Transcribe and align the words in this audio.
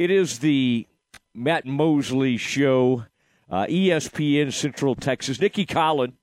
It 0.00 0.10
is 0.10 0.38
the 0.38 0.86
Matt 1.34 1.66
Mosley 1.66 2.38
Show, 2.38 3.04
uh, 3.50 3.66
ESPN 3.66 4.50
Central 4.50 4.94
Texas. 4.94 5.38
Nicki 5.38 5.66
Collen 5.66 6.14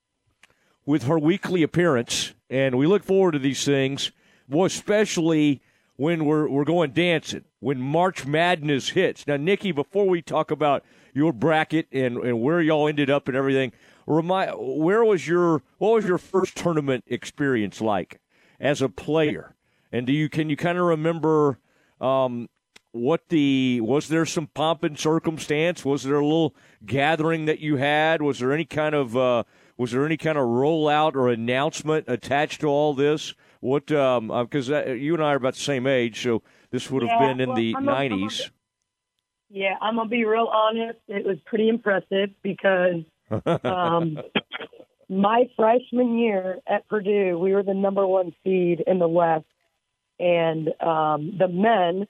with 0.84 1.04
her 1.04 1.20
weekly 1.20 1.62
appearance, 1.62 2.34
and 2.50 2.76
we 2.80 2.88
look 2.88 3.04
forward 3.04 3.34
to 3.34 3.40
these 3.40 3.64
things, 3.64 4.12
more 4.48 4.66
especially 4.66 5.62
when 5.96 6.26
we're, 6.26 6.50
we're 6.50 6.64
going 6.64 6.90
dancing, 6.90 7.44
when 7.60 7.80
March 7.80 8.26
Madness 8.26 8.90
hits. 8.90 9.28
Now, 9.28 9.38
Nicki, 9.38 9.72
before 9.72 10.08
we 10.08 10.24
talk 10.24 10.50
about 10.50 10.84
your 11.14 11.32
bracket 11.32 11.86
and, 11.92 12.18
and 12.18 12.42
where 12.42 12.60
y'all 12.60 12.88
ended 12.88 13.12
up 13.12 13.28
and 13.28 13.38
everything, 13.38 13.74
remind 14.08 14.54
where 14.58 15.06
was 15.06 15.28
your 15.28 15.62
what 15.78 15.94
was 15.94 16.06
your 16.06 16.18
first 16.18 16.58
tournament 16.58 17.04
experience 17.06 17.80
like 17.80 18.22
as 18.60 18.82
a 18.82 18.90
player? 18.90 19.56
And 19.92 20.08
do 20.08 20.14
you 20.14 20.30
can 20.30 20.50
you 20.50 20.58
kind 20.58 20.80
of 20.80 20.86
remember 20.86 21.60
um, 22.02 22.50
what 22.92 23.30
the 23.30 23.82
was 23.82 24.08
there 24.08 24.26
some 24.26 24.48
pomp 24.48 24.84
and 24.84 24.98
circumstance? 24.98 25.86
Was 25.86 26.04
there 26.04 26.16
a 26.16 26.26
little 26.26 26.56
gathering 26.86 27.46
that 27.46 27.60
you 27.60 27.78
had? 27.78 28.22
Was 28.22 28.40
there 28.40 28.54
any 28.54 28.66
kind 28.66 28.96
of 28.96 29.16
uh, 29.16 29.44
was 29.78 29.92
there 29.92 30.06
any 30.06 30.18
kind 30.18 30.38
of 30.38 30.46
rollout 30.46 31.16
or 31.16 31.30
announcement 31.30 32.06
attached 32.08 32.62
to 32.62 32.68
all 32.68 32.94
this? 32.94 33.34
What 33.60 33.88
because 33.88 34.70
um, 34.72 34.76
uh, 34.76 34.92
you 34.94 35.14
and 35.14 35.24
I 35.24 35.34
are 35.34 35.38
about 35.38 35.56
the 35.56 35.62
same 35.62 35.88
age, 35.88 36.22
so 36.22 36.44
this 36.72 36.90
would 36.92 37.04
have 37.04 37.12
yeah, 37.20 37.28
been 37.28 37.40
in 37.42 37.50
well, 37.50 37.58
the 37.58 37.76
I'm 37.76 37.86
nineties. 37.86 38.42
A, 38.42 38.52
yeah, 39.50 39.76
I'm 39.82 39.96
gonna 39.96 40.10
be 40.10 40.26
real 40.26 40.48
honest. 40.48 41.00
It 41.08 41.26
was 41.26 41.38
pretty 41.46 41.70
impressive 41.70 42.30
because 42.44 43.04
um, 43.64 44.18
my 45.10 45.50
freshman 45.56 46.18
year 46.18 46.60
at 46.68 46.88
Purdue, 46.88 47.38
we 47.40 47.54
were 47.54 47.64
the 47.64 47.74
number 47.74 48.06
one 48.06 48.34
seed 48.44 48.84
in 48.86 49.00
the 49.00 49.08
West, 49.08 49.46
and 50.20 50.68
um, 50.82 51.38
the 51.38 51.48
men, 51.48 52.08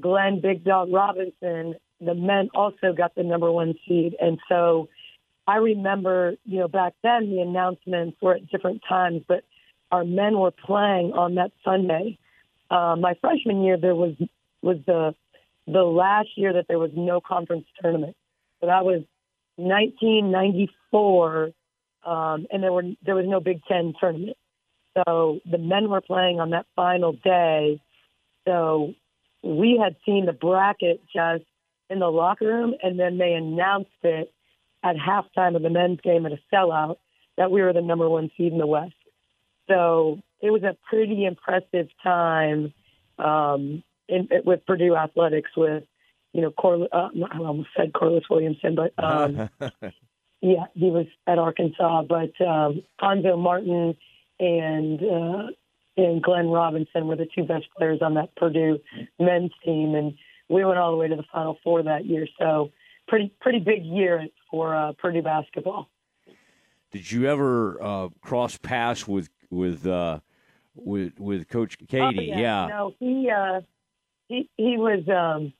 Glenn 0.00 0.40
Big 0.40 0.64
Dog 0.64 0.92
Robinson, 0.92 1.74
the 2.00 2.14
men 2.14 2.48
also 2.54 2.92
got 2.96 3.14
the 3.14 3.22
number 3.22 3.50
one 3.50 3.74
seed, 3.86 4.16
and 4.20 4.38
so 4.48 4.88
I 5.48 5.56
remember, 5.56 6.34
you 6.44 6.60
know, 6.60 6.68
back 6.68 6.92
then 7.02 7.30
the 7.30 7.40
announcements 7.40 8.18
were 8.20 8.34
at 8.34 8.48
different 8.50 8.82
times, 8.86 9.22
but 9.26 9.44
our 9.90 10.04
men 10.04 10.38
were 10.38 10.50
playing 10.50 11.14
on 11.14 11.36
that 11.36 11.52
Sunday. 11.64 12.18
Uh, 12.70 12.96
my 13.00 13.14
freshman 13.22 13.62
year, 13.62 13.78
there 13.78 13.94
was 13.94 14.14
was 14.60 14.76
the 14.86 15.14
the 15.66 15.82
last 15.82 16.28
year 16.36 16.52
that 16.52 16.66
there 16.68 16.78
was 16.78 16.90
no 16.94 17.22
conference 17.22 17.64
tournament, 17.80 18.14
so 18.60 18.66
that 18.66 18.84
was 18.84 19.02
1994, 19.56 21.50
um, 22.04 22.46
and 22.52 22.62
there 22.62 22.72
were 22.72 22.84
there 23.04 23.14
was 23.14 23.26
no 23.26 23.40
Big 23.40 23.62
Ten 23.64 23.94
tournament. 23.98 24.36
So 24.94 25.40
the 25.50 25.58
men 25.58 25.88
were 25.88 26.02
playing 26.02 26.40
on 26.40 26.50
that 26.50 26.66
final 26.76 27.12
day. 27.12 27.80
So 28.46 28.92
we 29.42 29.80
had 29.82 29.96
seen 30.04 30.26
the 30.26 30.32
bracket 30.32 31.00
just 31.14 31.44
in 31.90 32.00
the 32.00 32.08
locker 32.08 32.46
room, 32.46 32.74
and 32.82 32.98
then 32.98 33.18
they 33.18 33.32
announced 33.32 33.90
it 34.02 34.32
at 34.82 34.96
halftime 34.96 35.56
of 35.56 35.62
the 35.62 35.70
men's 35.70 36.00
game 36.00 36.26
at 36.26 36.32
a 36.32 36.38
sellout 36.52 36.96
that 37.36 37.50
we 37.50 37.62
were 37.62 37.72
the 37.72 37.82
number 37.82 38.08
one 38.08 38.30
seed 38.36 38.52
in 38.52 38.58
the 38.58 38.66
West. 38.66 38.92
So 39.68 40.20
it 40.40 40.50
was 40.50 40.62
a 40.62 40.76
pretty 40.88 41.24
impressive 41.24 41.88
time 42.02 42.72
um, 43.18 43.82
in, 44.08 44.28
with 44.44 44.64
Purdue 44.66 44.96
athletics 44.96 45.50
with 45.56 45.84
you 46.32 46.42
know, 46.42 46.50
Cor- 46.50 46.88
uh, 46.92 47.08
I 47.32 47.38
almost 47.38 47.70
said 47.76 47.92
Corliss 47.92 48.24
Williamson, 48.30 48.74
but 48.74 48.92
um, 49.02 49.48
yeah, 50.40 50.66
he 50.74 50.90
was 50.90 51.06
at 51.26 51.38
Arkansas. 51.38 52.02
But 52.02 52.38
um, 52.44 52.82
Cuonzo 53.00 53.38
Martin 53.38 53.96
and 54.38 55.02
uh, 55.02 55.46
and 55.98 56.22
Glenn 56.22 56.48
Robinson 56.48 57.06
were 57.06 57.16
the 57.16 57.26
two 57.34 57.44
best 57.44 57.66
players 57.76 58.00
on 58.00 58.14
that 58.14 58.34
Purdue 58.36 58.78
men's 59.18 59.50
team, 59.64 59.94
and 59.94 60.14
we 60.48 60.64
went 60.64 60.78
all 60.78 60.90
the 60.90 60.96
way 60.96 61.08
to 61.08 61.16
the 61.16 61.24
Final 61.32 61.58
Four 61.62 61.82
that 61.82 62.06
year. 62.06 62.26
So 62.38 62.70
pretty 63.06 63.32
pretty 63.40 63.58
big 63.58 63.84
year 63.84 64.26
for 64.50 64.74
uh, 64.74 64.92
Purdue 64.92 65.22
basketball. 65.22 65.88
Did 66.90 67.10
you 67.10 67.28
ever 67.28 67.82
uh, 67.82 68.08
cross 68.22 68.56
paths 68.56 69.06
with 69.06 69.28
with 69.50 69.86
uh, 69.86 70.20
with 70.74 71.18
with 71.18 71.48
Coach 71.48 71.78
Keady? 71.78 72.18
Oh, 72.18 72.22
yeah. 72.22 72.38
yeah. 72.38 72.66
No, 72.66 72.94
he 72.98 73.30
uh, 73.30 73.60
he 74.28 74.48
he 74.56 74.76
was. 74.76 75.06
Um, 75.08 75.52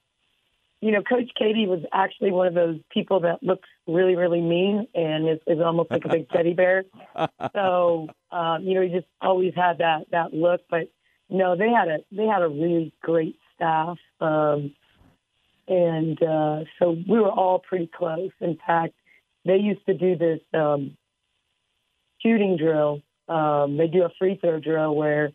you 0.81 0.93
know, 0.93 1.03
Coach 1.03 1.31
Keady 1.41 1.67
was 1.67 1.81
actually 1.93 2.31
one 2.31 2.47
of 2.47 2.55
those 2.55 2.79
people 2.91 3.21
that 3.21 3.43
looks 3.43 3.69
really, 3.89 4.15
really 4.15 4.41
mean 4.41 4.87
and 4.95 5.29
is, 5.29 5.39
is 5.47 5.59
almost 5.61 5.91
like 5.91 6.05
a 6.05 6.09
big 6.09 6.29
teddy 6.31 6.55
bear. 6.55 6.85
So, 7.55 8.09
um, 8.31 8.63
you 8.63 8.75
know, 8.75 8.83
he 8.83 8.89
just 8.89 9.07
always 9.21 9.53
had 9.57 9.79
that 9.79 10.07
that 10.13 10.33
look. 10.33 10.61
But 10.71 10.91
no, 11.29 11.57
they 11.57 11.69
had 11.71 11.89
a 11.89 11.99
they 12.13 12.27
had 12.27 12.43
a 12.43 12.49
really 12.49 12.93
great 13.03 13.37
staff, 13.55 13.97
um, 14.21 14.75
and 15.67 16.23
uh, 16.23 16.61
so 16.79 16.97
we 17.09 17.19
were 17.19 17.31
all 17.31 17.59
pretty 17.59 17.91
close. 17.93 18.31
In 18.41 18.59
fact, 18.65 18.95
they 19.45 19.57
used 19.57 19.85
to 19.87 19.95
do 19.95 20.17
this 20.17 20.41
um, 20.55 20.97
shooting 22.23 22.57
drill. 22.57 23.03
Um, 23.29 23.77
they 23.77 23.89
do 23.89 24.05
a 24.05 24.11
free 24.19 24.39
throw 24.41 24.61
drill 24.61 24.95
where 24.95 25.31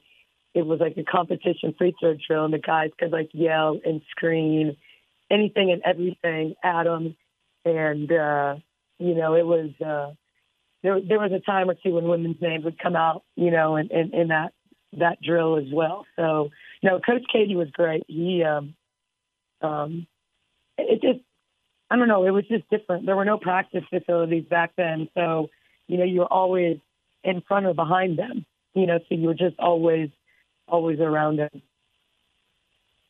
it 0.53 0.65
was 0.65 0.79
like 0.79 0.95
a 0.97 1.03
competition 1.03 1.73
free 1.77 1.95
throw 1.99 2.15
drill, 2.27 2.45
and 2.45 2.53
the 2.53 2.59
guys 2.59 2.91
could 2.97 3.11
like 3.11 3.29
yell 3.33 3.79
and 3.85 4.01
scream 4.11 4.77
anything 5.29 5.71
and 5.71 5.81
everything 5.85 6.55
Adam, 6.63 7.15
And, 7.65 8.11
uh, 8.11 8.55
you 8.99 9.15
know, 9.15 9.35
it 9.35 9.45
was, 9.45 9.69
uh, 9.81 10.13
there, 10.81 10.99
there 10.99 11.19
was 11.19 11.31
a 11.31 11.39
time 11.39 11.69
or 11.69 11.75
two 11.75 11.93
when 11.93 12.07
women's 12.07 12.41
names 12.41 12.65
would 12.65 12.79
come 12.79 12.95
out, 12.95 13.23
you 13.35 13.51
know, 13.51 13.77
in, 13.77 13.89
in, 13.89 14.13
in 14.13 14.27
that, 14.29 14.53
that 14.99 15.21
drill 15.21 15.57
as 15.57 15.71
well. 15.71 16.05
So, 16.15 16.49
no, 16.81 16.99
Coach 16.99 17.23
Keady 17.33 17.55
was 17.55 17.69
great. 17.71 18.03
He, 18.07 18.43
um, 18.43 18.75
um, 19.61 20.07
it 20.77 21.01
just, 21.01 21.23
I 21.89 21.95
don't 21.95 22.07
know, 22.07 22.25
it 22.25 22.31
was 22.31 22.45
just 22.47 22.69
different. 22.69 23.05
There 23.05 23.15
were 23.15 23.25
no 23.25 23.37
practice 23.37 23.83
facilities 23.89 24.45
back 24.49 24.73
then. 24.75 25.07
So, 25.15 25.49
you 25.87 25.97
know, 25.97 26.03
you 26.03 26.19
were 26.21 26.33
always 26.33 26.77
in 27.23 27.41
front 27.47 27.65
or 27.65 27.73
behind 27.73 28.19
them, 28.19 28.45
you 28.73 28.85
know, 28.85 28.99
so 28.99 29.15
you 29.15 29.27
were 29.27 29.33
just 29.33 29.57
always, 29.59 30.09
always 30.67 30.99
around 30.99 31.37
them. 31.37 31.61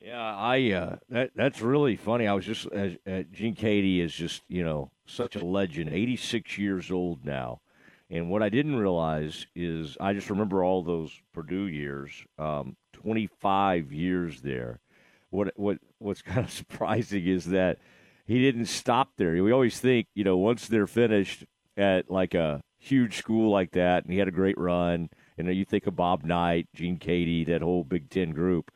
Yeah, 0.03 0.35
I 0.35 0.71
uh, 0.71 0.95
that 1.11 1.31
that's 1.33 1.61
really 1.61 1.95
funny. 1.95 2.27
I 2.27 2.33
was 2.33 2.45
just 2.45 2.67
uh, 2.67 2.89
uh, 3.09 3.23
Gene 3.31 3.55
Keady 3.55 4.01
is 4.01 4.13
just 4.13 4.41
you 4.49 4.61
know 4.61 4.91
such 5.05 5.37
a 5.37 5.45
legend. 5.45 5.91
Eighty 5.91 6.17
six 6.17 6.57
years 6.57 6.91
old 6.91 7.23
now, 7.23 7.61
and 8.09 8.29
what 8.29 8.43
I 8.43 8.49
didn't 8.49 8.75
realize 8.75 9.47
is 9.55 9.95
I 10.01 10.11
just 10.11 10.29
remember 10.29 10.61
all 10.61 10.83
those 10.83 11.21
Purdue 11.33 11.67
years. 11.67 12.11
Um, 12.37 12.75
Twenty 12.91 13.27
five 13.39 13.93
years 13.93 14.41
there. 14.41 14.81
What 15.29 15.53
what 15.55 15.77
what's 15.99 16.21
kind 16.33 16.45
of 16.45 16.51
surprising 16.51 17.25
is 17.25 17.45
that 17.45 17.79
he 18.25 18.41
didn't 18.41 18.65
stop 18.65 19.11
there. 19.15 19.41
We 19.41 19.53
always 19.53 19.79
think 19.79 20.07
you 20.15 20.25
know 20.25 20.35
once 20.35 20.67
they're 20.67 20.85
finished 20.85 21.45
at 21.77 22.11
like 22.11 22.33
a 22.33 22.61
huge 22.77 23.19
school 23.19 23.49
like 23.49 23.71
that, 23.71 24.03
and 24.03 24.11
he 24.11 24.19
had 24.19 24.27
a 24.27 24.31
great 24.31 24.57
run. 24.57 25.09
And 25.37 25.47
you 25.55 25.63
think 25.63 25.87
of 25.87 25.95
Bob 25.95 26.25
Knight, 26.25 26.67
Gene 26.75 26.99
Keady, 26.99 27.47
that 27.47 27.61
whole 27.61 27.85
Big 27.85 28.09
Ten 28.09 28.31
group. 28.31 28.69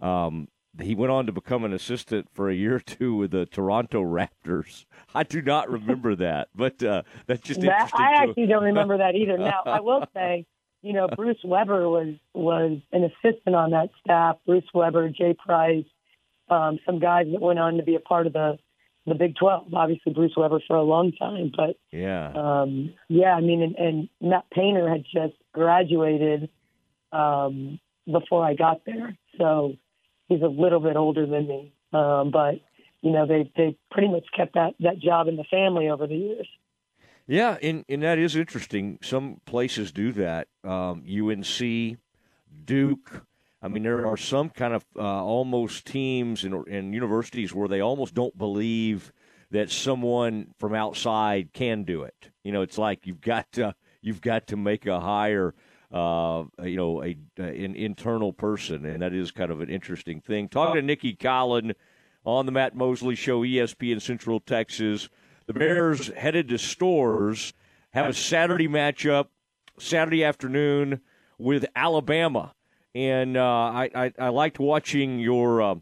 Um, 0.00 0.48
he 0.78 0.94
went 0.94 1.10
on 1.10 1.26
to 1.26 1.32
become 1.32 1.64
an 1.64 1.72
assistant 1.72 2.28
for 2.32 2.48
a 2.48 2.54
year 2.54 2.76
or 2.76 2.80
two 2.80 3.16
with 3.16 3.32
the 3.32 3.46
Toronto 3.46 4.02
Raptors. 4.02 4.84
I 5.14 5.24
do 5.24 5.42
not 5.42 5.68
remember 5.68 6.14
that, 6.16 6.48
but 6.54 6.82
uh, 6.82 7.02
that's 7.26 7.42
just 7.42 7.60
that, 7.60 7.66
interesting. 7.66 8.00
I 8.00 8.22
actually 8.22 8.46
don't 8.46 8.64
remember 8.64 8.98
that 8.98 9.14
either. 9.14 9.36
Now, 9.36 9.62
I 9.66 9.80
will 9.80 10.04
say, 10.14 10.46
you 10.82 10.92
know, 10.92 11.08
Bruce 11.08 11.42
Weber 11.44 11.88
was 11.88 12.14
was 12.34 12.78
an 12.92 13.04
assistant 13.04 13.56
on 13.56 13.72
that 13.72 13.90
staff. 14.02 14.36
Bruce 14.46 14.64
Weber, 14.72 15.08
Jay 15.10 15.34
Price, 15.34 15.84
um, 16.48 16.78
some 16.86 17.00
guys 17.00 17.26
that 17.32 17.40
went 17.40 17.58
on 17.58 17.76
to 17.76 17.82
be 17.82 17.96
a 17.96 18.00
part 18.00 18.26
of 18.26 18.32
the 18.32 18.58
the 19.06 19.14
Big 19.14 19.36
Twelve. 19.36 19.74
Obviously, 19.74 20.12
Bruce 20.12 20.34
Weber 20.36 20.60
for 20.66 20.76
a 20.76 20.82
long 20.82 21.12
time, 21.12 21.50
but 21.54 21.76
yeah, 21.90 22.32
um, 22.34 22.94
yeah. 23.08 23.34
I 23.34 23.40
mean, 23.40 23.62
and, 23.62 23.76
and 23.76 24.08
Matt 24.20 24.44
Painter 24.50 24.88
had 24.88 25.04
just 25.04 25.34
graduated 25.52 26.48
um, 27.12 27.80
before 28.10 28.44
I 28.44 28.54
got 28.54 28.82
there, 28.86 29.18
so 29.36 29.74
he's 30.30 30.40
a 30.40 30.46
little 30.46 30.80
bit 30.80 30.96
older 30.96 31.26
than 31.26 31.46
me, 31.46 31.74
um, 31.92 32.30
but 32.30 32.54
you 33.02 33.10
know 33.10 33.26
they 33.26 33.50
they 33.56 33.76
pretty 33.90 34.08
much 34.08 34.24
kept 34.34 34.54
that 34.54 34.74
that 34.80 34.98
job 34.98 35.28
in 35.28 35.36
the 35.36 35.44
family 35.44 35.90
over 35.90 36.06
the 36.06 36.16
years. 36.16 36.48
Yeah, 37.26 37.58
and 37.62 37.84
and 37.88 38.02
that 38.02 38.18
is 38.18 38.34
interesting. 38.34 38.98
Some 39.02 39.42
places 39.44 39.92
do 39.92 40.12
that. 40.12 40.48
Um, 40.64 41.04
UNC, 41.06 41.98
Duke. 42.64 43.26
I 43.62 43.68
mean, 43.68 43.82
there 43.82 44.06
are 44.06 44.16
some 44.16 44.48
kind 44.48 44.72
of 44.72 44.86
uh, 44.96 45.02
almost 45.02 45.84
teams 45.84 46.44
and, 46.44 46.66
and 46.66 46.94
universities 46.94 47.54
where 47.54 47.68
they 47.68 47.80
almost 47.80 48.14
don't 48.14 48.36
believe 48.38 49.12
that 49.50 49.70
someone 49.70 50.54
from 50.58 50.74
outside 50.74 51.52
can 51.52 51.82
do 51.82 52.02
it. 52.04 52.30
You 52.42 52.52
know, 52.52 52.62
it's 52.62 52.78
like 52.78 53.06
you've 53.06 53.20
got 53.20 53.52
to 53.52 53.74
you've 54.00 54.22
got 54.22 54.46
to 54.46 54.56
make 54.56 54.86
a 54.86 55.00
hire 55.00 55.54
uh, 55.92 56.44
you 56.62 56.76
know, 56.76 57.02
a, 57.02 57.16
an 57.36 57.74
internal 57.74 58.32
person, 58.32 58.84
and 58.84 59.02
that 59.02 59.12
is 59.12 59.30
kind 59.30 59.50
of 59.50 59.60
an 59.60 59.68
interesting 59.68 60.20
thing. 60.20 60.48
Talking 60.48 60.76
to 60.76 60.82
Nicki 60.82 61.14
Collen 61.14 61.74
on 62.24 62.46
the 62.46 62.52
Matt 62.52 62.76
Mosley 62.76 63.16
Show, 63.16 63.42
ESPN 63.42 64.00
Central 64.00 64.40
Texas. 64.40 65.08
The 65.46 65.54
Bears 65.54 66.08
headed 66.08 66.48
to 66.48 66.58
Storrs, 66.58 67.54
have 67.90 68.06
a 68.06 68.14
Saturday 68.14 68.68
matchup 68.68 69.26
Saturday 69.78 70.22
afternoon 70.22 71.00
with 71.38 71.64
Alabama, 71.74 72.54
and 72.94 73.36
uh, 73.36 73.42
I, 73.42 73.90
I, 73.94 74.12
I 74.18 74.28
liked 74.28 74.58
watching 74.58 75.18
your. 75.18 75.62
Uh, 75.62 75.74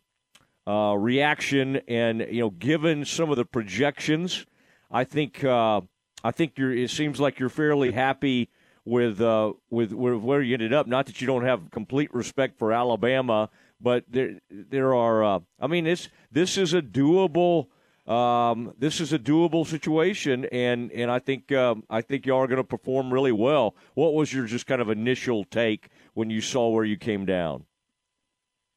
uh, 0.66 0.94
reaction, 0.94 1.80
and 1.88 2.20
you 2.30 2.40
know, 2.40 2.50
given 2.50 3.06
some 3.06 3.30
of 3.30 3.38
the 3.38 3.44
projections, 3.46 4.44
I 4.90 5.04
think 5.04 5.42
uh, 5.42 5.80
I 6.22 6.30
think 6.30 6.58
you're. 6.58 6.76
It 6.76 6.90
seems 6.90 7.18
like 7.18 7.38
you're 7.38 7.48
fairly 7.48 7.90
happy 7.90 8.50
with 8.88 9.20
uh, 9.20 9.52
with, 9.70 9.92
where 9.92 10.42
you 10.42 10.54
ended 10.54 10.72
up. 10.72 10.86
Not 10.86 11.06
that 11.06 11.20
you 11.20 11.26
don't 11.26 11.44
have 11.44 11.70
complete 11.70 12.12
respect 12.14 12.58
for 12.58 12.72
Alabama, 12.72 13.50
but 13.80 14.04
there 14.08 14.40
there 14.50 14.94
are. 14.94 15.22
Uh, 15.22 15.40
I 15.60 15.66
mean, 15.66 15.84
this 15.84 16.08
this 16.32 16.56
is 16.56 16.74
a 16.74 16.82
doable. 16.82 17.68
Um, 18.06 18.72
this 18.78 19.00
is 19.00 19.12
a 19.12 19.18
doable 19.18 19.66
situation, 19.66 20.46
and 20.46 20.90
and 20.92 21.10
I 21.10 21.18
think 21.18 21.52
um, 21.52 21.84
I 21.90 22.00
think 22.00 22.24
y'all 22.24 22.40
are 22.40 22.46
going 22.46 22.56
to 22.56 22.64
perform 22.64 23.12
really 23.12 23.32
well. 23.32 23.76
What 23.94 24.14
was 24.14 24.32
your 24.32 24.46
just 24.46 24.66
kind 24.66 24.80
of 24.80 24.88
initial 24.88 25.44
take 25.44 25.90
when 26.14 26.30
you 26.30 26.40
saw 26.40 26.70
where 26.70 26.84
you 26.84 26.96
came 26.96 27.26
down? 27.26 27.64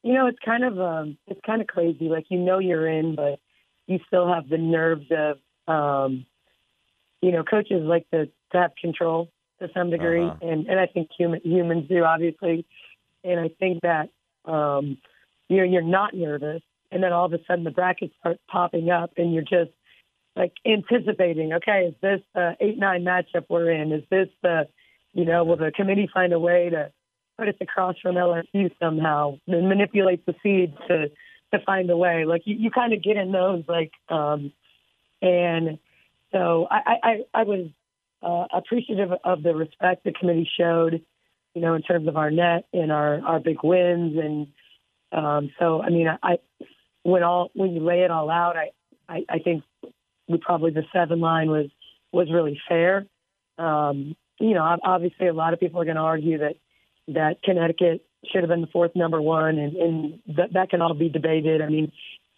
You 0.03 0.15
know, 0.15 0.27
it's 0.27 0.39
kind 0.43 0.65
of 0.65 0.79
um, 0.79 1.17
it's 1.27 1.39
kind 1.45 1.61
of 1.61 1.67
crazy. 1.67 2.09
Like 2.09 2.25
you 2.29 2.39
know 2.39 2.59
you're 2.59 2.87
in, 2.87 3.15
but 3.15 3.39
you 3.87 3.99
still 4.07 4.27
have 4.27 4.49
the 4.49 4.57
nerves 4.57 5.05
of, 5.11 5.37
um, 5.73 6.25
you 7.21 7.31
know, 7.31 7.43
coaches 7.43 7.81
like 7.83 8.09
to, 8.11 8.25
to 8.25 8.31
have 8.53 8.71
control 8.79 9.29
to 9.61 9.69
some 9.73 9.89
degree, 9.89 10.25
uh-huh. 10.25 10.37
and 10.41 10.67
and 10.67 10.79
I 10.79 10.87
think 10.87 11.09
human 11.17 11.41
humans 11.43 11.87
do 11.87 12.03
obviously, 12.03 12.65
and 13.23 13.39
I 13.39 13.49
think 13.59 13.81
that 13.81 14.09
um, 14.45 14.97
you 15.47 15.57
know 15.57 15.63
you're 15.63 15.81
not 15.81 16.13
nervous, 16.13 16.61
and 16.91 17.01
then 17.01 17.13
all 17.13 17.25
of 17.25 17.33
a 17.33 17.39
sudden 17.47 17.63
the 17.63 17.71
brackets 17.71 18.13
start 18.19 18.37
popping 18.49 18.89
up, 18.89 19.11
and 19.17 19.33
you're 19.33 19.43
just 19.43 19.71
like 20.35 20.53
anticipating. 20.65 21.53
Okay, 21.53 21.87
is 21.89 21.95
this 22.01 22.21
the 22.33 22.55
eight 22.59 22.77
nine 22.77 23.03
matchup 23.03 23.45
we're 23.49 23.71
in? 23.71 23.91
Is 23.91 24.03
this 24.09 24.27
the 24.41 24.67
you 25.13 25.25
know 25.25 25.43
will 25.43 25.57
the 25.57 25.71
committee 25.71 26.09
find 26.13 26.33
a 26.33 26.39
way 26.39 26.69
to 26.69 26.91
put 27.37 27.47
us 27.47 27.55
across 27.61 27.95
from 28.01 28.15
LSU 28.15 28.71
somehow 28.79 29.37
and 29.47 29.69
manipulate 29.69 30.25
the 30.25 30.35
seeds 30.43 30.77
to 30.87 31.09
to 31.53 31.59
find 31.65 31.89
a 31.89 31.97
way? 31.97 32.25
Like 32.25 32.43
you, 32.45 32.55
you 32.55 32.71
kind 32.71 32.93
of 32.93 33.03
get 33.03 33.17
in 33.17 33.31
those 33.31 33.63
like 33.67 33.91
um, 34.09 34.51
and 35.21 35.77
so 36.31 36.67
I, 36.69 36.97
I 37.03 37.23
I 37.33 37.43
was 37.43 37.67
uh, 38.23 38.45
appreciative 38.53 39.11
of 39.23 39.43
the 39.43 39.55
respect 39.55 40.03
the 40.03 40.11
committee 40.11 40.49
showed, 40.57 41.01
you 41.53 41.61
know, 41.61 41.73
in 41.73 41.81
terms 41.81 42.07
of 42.07 42.17
our 42.17 42.31
net 42.31 42.65
and 42.73 42.91
our 42.91 43.21
our 43.25 43.39
big 43.39 43.57
wins 43.63 44.17
and 44.17 44.47
um, 45.11 45.51
so 45.59 45.81
I 45.81 45.89
mean 45.89 46.07
I 46.21 46.37
when 47.03 47.23
all 47.23 47.49
when 47.53 47.71
you 47.73 47.81
lay 47.81 48.01
it 48.01 48.11
all 48.11 48.29
out, 48.29 48.55
I, 48.57 48.71
I, 49.09 49.25
I 49.29 49.39
think 49.39 49.63
we 50.27 50.37
probably 50.37 50.71
the 50.71 50.83
seven 50.93 51.19
line 51.19 51.49
was 51.49 51.67
was 52.11 52.31
really 52.31 52.59
fair. 52.67 53.05
Um, 53.57 54.15
you 54.39 54.53
know, 54.53 54.77
obviously 54.83 55.27
a 55.27 55.33
lot 55.33 55.53
of 55.53 55.59
people 55.59 55.81
are 55.81 55.85
going 55.85 55.97
to 55.97 56.01
argue 56.01 56.39
that 56.39 56.55
that 57.09 57.43
Connecticut 57.43 58.05
should 58.25 58.41
have 58.41 58.49
been 58.49 58.61
the 58.61 58.67
fourth 58.67 58.95
number 58.95 59.21
one, 59.21 59.57
and, 59.57 59.75
and 59.75 60.19
that 60.37 60.53
that 60.53 60.69
can 60.69 60.81
all 60.81 60.93
be 60.93 61.09
debated. 61.09 61.61
I 61.61 61.69
mean, 61.69 61.91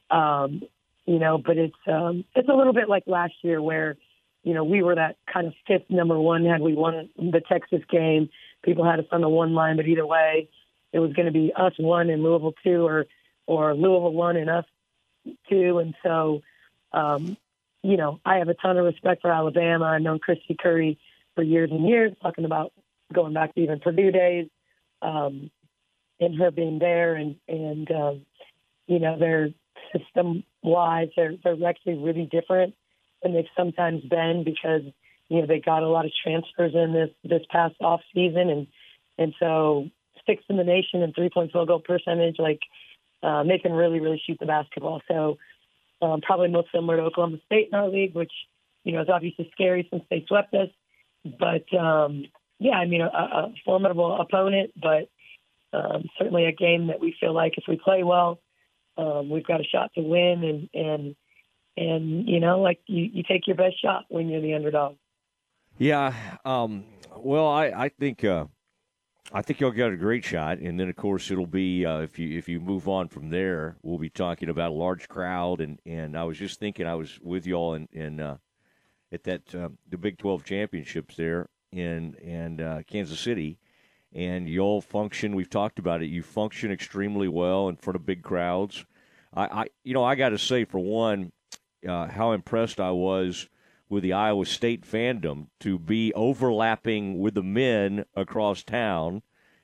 um, 0.10 0.64
you 1.06 1.20
know, 1.20 1.38
but 1.38 1.58
it's 1.58 1.76
um, 1.88 2.26
it's 2.36 2.50
a 2.50 2.54
little 2.54 2.74
bit 2.74 2.90
like 2.90 3.04
last 3.06 3.34
year 3.42 3.62
where 3.62 3.98
you 4.44 4.54
know 4.54 4.64
we 4.64 4.84
were 4.84 4.96
that 4.96 5.18
kind 5.32 5.48
of 5.48 5.54
fifth 5.68 5.90
number 5.90 6.20
one 6.20 6.46
had 6.46 6.62
we 6.62 6.74
won 6.74 7.10
the 7.18 7.42
Texas 7.48 7.82
game. 7.90 8.30
People 8.64 8.86
had 8.86 9.00
us 9.00 9.06
on 9.12 9.22
the 9.22 9.30
one 9.30 9.54
line, 9.54 9.78
but 9.78 9.88
either 9.88 10.06
way, 10.06 10.50
it 10.92 11.00
was 11.00 11.14
going 11.14 11.26
to 11.26 11.32
be 11.32 11.52
us 11.56 11.74
one 11.78 12.10
and 12.10 12.24
Louisville 12.24 12.54
two, 12.64 12.86
or 12.86 13.06
or 13.48 13.74
Louisville 13.74 14.14
one 14.14 14.38
and 14.38 14.50
us 14.50 14.66
two. 15.50 15.80
And 15.80 15.96
so, 16.04 16.42
um, 16.92 17.38
you 17.82 17.98
know, 17.98 18.20
I 18.26 18.38
have 18.38 18.50
a 18.50 18.54
ton 18.54 18.78
of 18.78 18.86
respect 18.86 19.22
for 19.22 19.32
Alabama. 19.32 19.86
I've 19.86 20.02
known 20.02 20.20
Kristy 20.20 20.58
Curry 20.58 21.00
for 21.36 21.44
years 21.44 21.72
and 21.72 21.88
years, 21.88 22.14
talking 22.22 22.46
about 22.46 22.74
going 23.12 23.34
back 23.34 23.56
to 23.56 23.62
even 23.62 23.80
Purdue 23.80 24.12
days, 24.12 24.48
um, 25.02 25.50
and 26.20 26.36
her 26.38 26.52
being 26.52 26.80
there, 26.80 27.16
and 27.16 27.38
and 27.48 27.90
um, 27.92 28.26
you 28.88 29.00
know, 29.00 29.18
their 29.18 29.50
system 29.96 30.44
wise, 30.62 31.10
they're 31.16 31.36
they're 31.44 31.68
actually 31.68 31.96
really 31.96 32.26
different 32.26 32.76
than 33.24 33.34
they've 33.34 33.46
sometimes 33.58 34.04
been 34.04 34.44
because 34.44 34.82
you 35.30 35.42
know 35.42 35.48
they 35.48 35.60
got 35.60 35.84
a 35.84 35.88
lot 35.88 36.06
of 36.06 36.12
transfers 36.24 36.74
in 36.76 36.94
this 36.94 37.10
this 37.24 37.46
past 37.50 37.76
off 37.82 38.02
season, 38.14 38.50
and 38.50 38.68
and 39.18 39.34
so 39.40 39.90
sixth 40.26 40.46
in 40.50 40.58
the 40.58 40.64
nation 40.64 41.02
in 41.02 41.14
three 41.14 41.30
point 41.30 41.52
field 41.52 41.68
goal 41.68 41.80
percentage, 41.80 42.36
like 42.40 42.60
um, 43.24 43.48
they 43.48 43.58
can 43.58 43.72
really, 43.74 44.00
really 44.00 44.22
shoot 44.26 44.38
the 44.40 44.46
basketball. 44.46 45.02
So 45.08 45.38
um, 46.02 46.22
probably 46.22 46.50
most 46.50 46.70
similar 46.74 46.98
to 46.98 47.04
Oklahoma 47.04 47.38
State 47.46 47.70
in 47.72 47.78
our 47.78 47.90
league, 47.90 48.14
which 48.14 48.32
you 48.84 48.94
know 48.94 49.02
is 49.02 49.10
obviously 49.10 49.50
scary 49.54 49.88
since 49.90 50.04
they 50.10 50.26
swept 50.28 50.54
us. 50.54 50.70
But 51.24 51.74
um, 51.78 52.26
yeah, 52.60 52.74
I 52.74 52.86
mean 52.86 53.02
a, 53.02 53.06
a 53.08 53.54
formidable 53.66 54.20
opponent, 54.20 54.72
but 54.80 55.10
um, 55.78 56.04
certainly 56.20 56.46
a 56.46 56.52
game 56.52 56.88
that 56.88 57.00
we 57.00 57.16
feel 57.20 57.34
like 57.34 57.58
if 57.58 57.64
we 57.68 57.78
play 57.78 58.04
well, 58.04 58.40
um, 58.98 59.30
we've 59.30 59.48
got 59.48 59.62
a 59.62 59.66
shot 59.66 59.92
to 59.96 60.02
win. 60.02 60.44
And 60.44 60.70
and 60.74 61.16
and 61.78 62.28
you 62.28 62.40
know, 62.40 62.62
like 62.62 62.80
you, 62.88 63.10
you 63.14 63.24
take 63.24 63.48
your 63.48 63.56
best 63.56 63.82
shot 63.82 64.06
when 64.10 64.30
you're 64.30 64.42
the 64.42 64.54
underdog. 64.54 64.96
Yeah. 65.78 66.14
Um, 66.46 66.86
well, 67.16 67.48
I 67.48 67.66
I 67.68 67.90
think. 67.90 68.24
Uh 68.24 68.46
I 69.36 69.42
think 69.42 69.60
you'll 69.60 69.72
get 69.72 69.92
a 69.92 69.98
great 69.98 70.24
shot, 70.24 70.60
and 70.60 70.80
then 70.80 70.90
of 70.90 70.96
course 70.96 71.32
it'll 71.32 71.48
be 71.48 71.86
uh, 71.86 72.00
if 72.00 72.20
you 72.20 72.38
if 72.38 72.48
you 72.48 72.60
move 72.60 72.88
on 72.88 73.08
from 73.08 73.30
there, 73.30 73.78
we'll 73.82 73.98
be 73.98 74.10
talking 74.10 74.50
about 74.50 74.70
a 74.70 74.76
large 74.76 75.08
crowd, 75.08 75.60
and, 75.60 75.80
and 75.86 76.16
I 76.16 76.24
was 76.24 76.38
just 76.38 76.60
thinking 76.60 76.86
I 76.86 76.94
was 76.94 77.20
with 77.22 77.48
y'all 77.48 77.74
in, 77.74 77.88
in 77.92 78.20
uh, 78.20 78.38
at 79.12 79.24
that 79.24 79.56
uh, 79.56 79.70
the 79.90 79.98
Big 79.98 80.20
Twelve 80.20 80.44
championships 80.44 81.16
there 81.16 81.50
in 81.72 82.16
and 82.24 82.62
uh, 82.62 82.84
Kansas 82.86 83.20
City, 83.20 83.58
and 84.14 84.48
y'all 84.48 84.82
function. 84.82 85.36
We've 85.36 85.50
talked 85.50 85.80
about 85.80 86.04
it. 86.04 86.08
You 86.08 86.22
function 86.22 86.72
extremely 86.72 87.28
well 87.28 87.70
in 87.70 87.78
front 87.78 87.96
of 87.96 88.06
big 88.06 88.22
crowds. 88.22 88.86
I, 89.34 89.46
I 89.46 89.66
you 89.84 89.96
know 89.96 90.04
I 90.04 90.14
got 90.14 90.30
to 90.30 90.38
say 90.38 90.64
for 90.66 90.80
one, 90.80 91.32
uh, 91.88 92.08
how 92.08 92.32
impressed 92.32 92.80
I 92.80 92.92
was 92.92 93.50
with 93.90 94.04
the 94.04 94.14
Iowa 94.14 94.46
State 94.46 94.90
fandom 94.90 95.48
to 95.60 95.78
be 95.78 96.14
overlapping 96.14 97.20
with 97.20 97.36
the 97.36 97.44
men 97.44 98.06
across 98.16 98.64
town. 98.64 99.22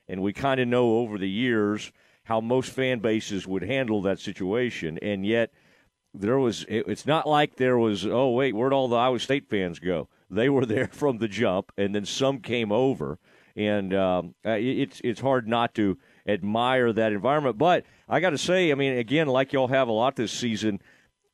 And 0.07 0.21
we 0.21 0.33
kind 0.33 0.59
of 0.59 0.67
know 0.67 0.97
over 0.97 1.17
the 1.17 1.29
years 1.29 1.91
how 2.23 2.41
most 2.41 2.71
fan 2.71 2.99
bases 2.99 3.47
would 3.47 3.63
handle 3.63 4.01
that 4.03 4.19
situation. 4.19 4.99
And 5.01 5.25
yet, 5.25 5.51
there 6.13 6.39
was, 6.39 6.65
it's 6.67 7.05
not 7.05 7.27
like 7.27 7.55
there 7.55 7.77
was, 7.77 8.05
oh, 8.05 8.31
wait, 8.31 8.55
where'd 8.55 8.73
all 8.73 8.87
the 8.87 8.95
Iowa 8.95 9.19
State 9.19 9.49
fans 9.49 9.79
go? 9.79 10.09
They 10.29 10.49
were 10.49 10.65
there 10.67 10.87
from 10.87 11.17
the 11.17 11.27
jump, 11.27 11.71
and 11.77 11.93
then 11.93 12.05
some 12.05 12.39
came 12.39 12.71
over. 12.71 13.19
And 13.55 13.93
um, 13.93 14.35
uh, 14.45 14.51
it's, 14.51 15.01
it's 15.03 15.19
hard 15.21 15.47
not 15.47 15.73
to 15.75 15.97
admire 16.27 16.93
that 16.93 17.11
environment. 17.11 17.57
But 17.57 17.85
I 18.07 18.19
got 18.19 18.29
to 18.29 18.37
say, 18.37 18.71
I 18.71 18.75
mean, 18.75 18.97
again, 18.97 19.27
like 19.27 19.53
y'all 19.53 19.67
have 19.67 19.87
a 19.87 19.93
lot 19.93 20.15
this 20.15 20.31
season, 20.31 20.81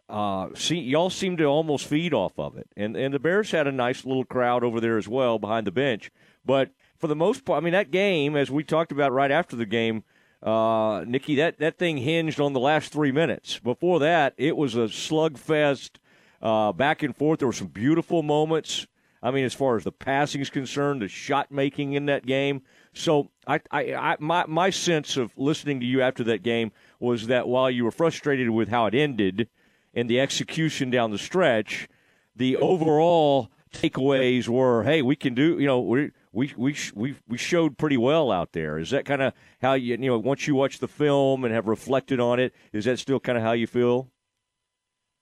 uh, 0.07 0.49
see, 0.55 0.79
y'all 0.79 1.09
seem 1.09 1.35
to 1.37 1.45
almost 1.45 1.87
feed 1.87 2.13
off 2.13 2.37
of 2.37 2.57
it, 2.57 2.67
and 2.77 2.95
and 2.95 3.13
the 3.13 3.19
Bears 3.19 3.51
had 3.51 3.65
a 3.65 3.71
nice 3.71 4.05
little 4.05 4.25
crowd 4.25 4.63
over 4.63 4.79
there 4.79 4.97
as 4.97 5.07
well 5.07 5.39
behind 5.39 5.65
the 5.65 5.71
bench. 5.71 6.11
But 6.45 6.69
for 6.97 7.07
the 7.07 7.15
most 7.15 7.43
part, 7.43 7.61
I 7.61 7.63
mean, 7.63 7.73
that 7.73 7.89
game, 7.89 8.35
as 8.35 8.51
we 8.51 8.63
talked 8.63 8.91
about 8.91 9.11
right 9.11 9.31
after 9.31 9.55
the 9.55 9.65
game, 9.65 10.03
uh, 10.43 11.03
Nicki, 11.07 11.35
that 11.35 11.57
that 11.57 11.79
thing 11.79 11.97
hinged 11.97 12.39
on 12.39 12.53
the 12.53 12.59
last 12.59 12.93
three 12.93 13.11
minutes. 13.11 13.57
Before 13.59 13.99
that, 13.99 14.35
it 14.37 14.55
was 14.55 14.75
a 14.75 14.87
slugfest, 14.87 15.97
uh, 16.39 16.71
back 16.71 17.01
and 17.01 17.15
forth. 17.15 17.39
There 17.39 17.47
were 17.47 17.53
some 17.53 17.67
beautiful 17.67 18.21
moments. 18.21 18.85
I 19.23 19.31
mean, 19.31 19.43
as 19.43 19.55
far 19.55 19.75
as 19.75 19.83
the 19.83 19.91
passing 19.91 20.39
is 20.41 20.51
concerned, 20.51 21.01
the 21.01 21.07
shot 21.07 21.51
making 21.51 21.93
in 21.93 22.05
that 22.05 22.27
game. 22.27 22.61
So, 22.93 23.31
I, 23.47 23.59
I, 23.71 23.95
I, 23.95 24.17
my 24.19 24.45
my 24.45 24.69
sense 24.69 25.17
of 25.17 25.31
listening 25.35 25.79
to 25.79 25.85
you 25.87 26.03
after 26.03 26.23
that 26.25 26.43
game 26.43 26.71
was 26.99 27.25
that 27.25 27.47
while 27.47 27.71
you 27.71 27.85
were 27.85 27.91
frustrated 27.91 28.51
with 28.51 28.69
how 28.69 28.85
it 28.85 28.93
ended 28.93 29.49
and 29.95 30.09
the 30.09 30.19
execution 30.19 30.89
down 30.89 31.11
the 31.11 31.17
stretch, 31.17 31.87
the 32.35 32.57
overall 32.57 33.49
takeaways 33.73 34.47
were, 34.47 34.83
hey, 34.83 35.01
we 35.01 35.15
can 35.15 35.33
do, 35.33 35.57
you 35.59 35.65
know, 35.65 35.79
we 35.79 36.11
we 36.31 36.53
we 36.57 36.75
we 36.93 37.15
we 37.27 37.37
showed 37.37 37.77
pretty 37.77 37.97
well 37.97 38.31
out 38.31 38.51
there. 38.51 38.77
Is 38.77 38.89
that 38.89 39.05
kind 39.05 39.21
of 39.21 39.33
how 39.61 39.73
you 39.73 39.93
you 39.93 40.09
know 40.09 40.19
once 40.19 40.47
you 40.47 40.55
watch 40.55 40.79
the 40.79 40.87
film 40.87 41.45
and 41.45 41.53
have 41.53 41.67
reflected 41.67 42.19
on 42.19 42.39
it, 42.39 42.53
is 42.73 42.85
that 42.85 42.99
still 42.99 43.19
kind 43.19 43.37
of 43.37 43.43
how 43.43 43.53
you 43.53 43.67
feel? 43.67 44.11